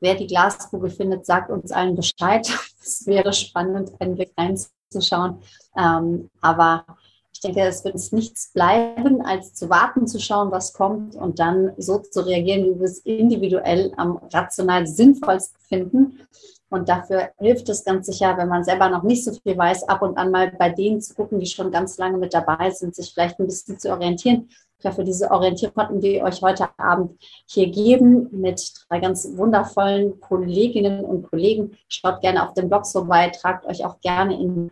[0.00, 2.48] Wer die Glaskugel findet, sagt uns allen Bescheid.
[2.86, 5.42] Es wäre spannend, einen Blick reinzuschauen.
[5.76, 6.84] Ähm, aber
[7.32, 11.40] ich denke, es wird uns nichts bleiben, als zu warten, zu schauen, was kommt und
[11.40, 16.20] dann so zu reagieren, wie wir es individuell am rational sinnvollsten finden.
[16.68, 20.02] Und dafür hilft es ganz sicher, wenn man selber noch nicht so viel weiß, ab
[20.02, 23.12] und an mal bei denen zu gucken, die schon ganz lange mit dabei sind, sich
[23.12, 24.48] vielleicht ein bisschen zu orientieren.
[24.78, 30.20] Ich hoffe, diese Orientierung konnten wir euch heute Abend hier geben mit drei ganz wundervollen
[30.20, 31.76] Kolleginnen und Kollegen.
[31.88, 34.70] Schaut gerne auf den Blogs vorbei, tragt euch auch gerne in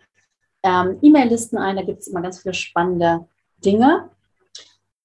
[0.63, 1.77] ähm, E-Mail-Listen ein.
[1.77, 3.27] Da gibt es immer ganz viele spannende
[3.65, 4.11] Dinge.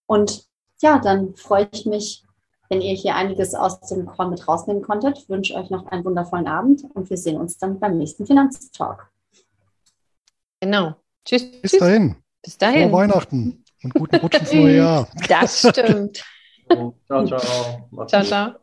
[0.05, 0.45] Und
[0.81, 2.23] ja, dann freue ich mich,
[2.69, 5.17] wenn ihr hier einiges aus dem Call mit rausnehmen konntet.
[5.17, 9.09] Ich wünsche euch noch einen wundervollen Abend und wir sehen uns dann beim nächsten Finanztalk.
[10.61, 10.93] Genau.
[11.25, 11.49] Tschüss.
[11.61, 11.79] Bis tschüss.
[11.79, 12.15] dahin.
[12.43, 12.89] Bis dahin.
[12.89, 15.07] Frohe Weihnachten und guten Rutsch ins neue Jahr.
[15.27, 16.23] Das stimmt.
[17.07, 18.07] ciao, ciao.
[18.07, 18.58] ciao, ciao.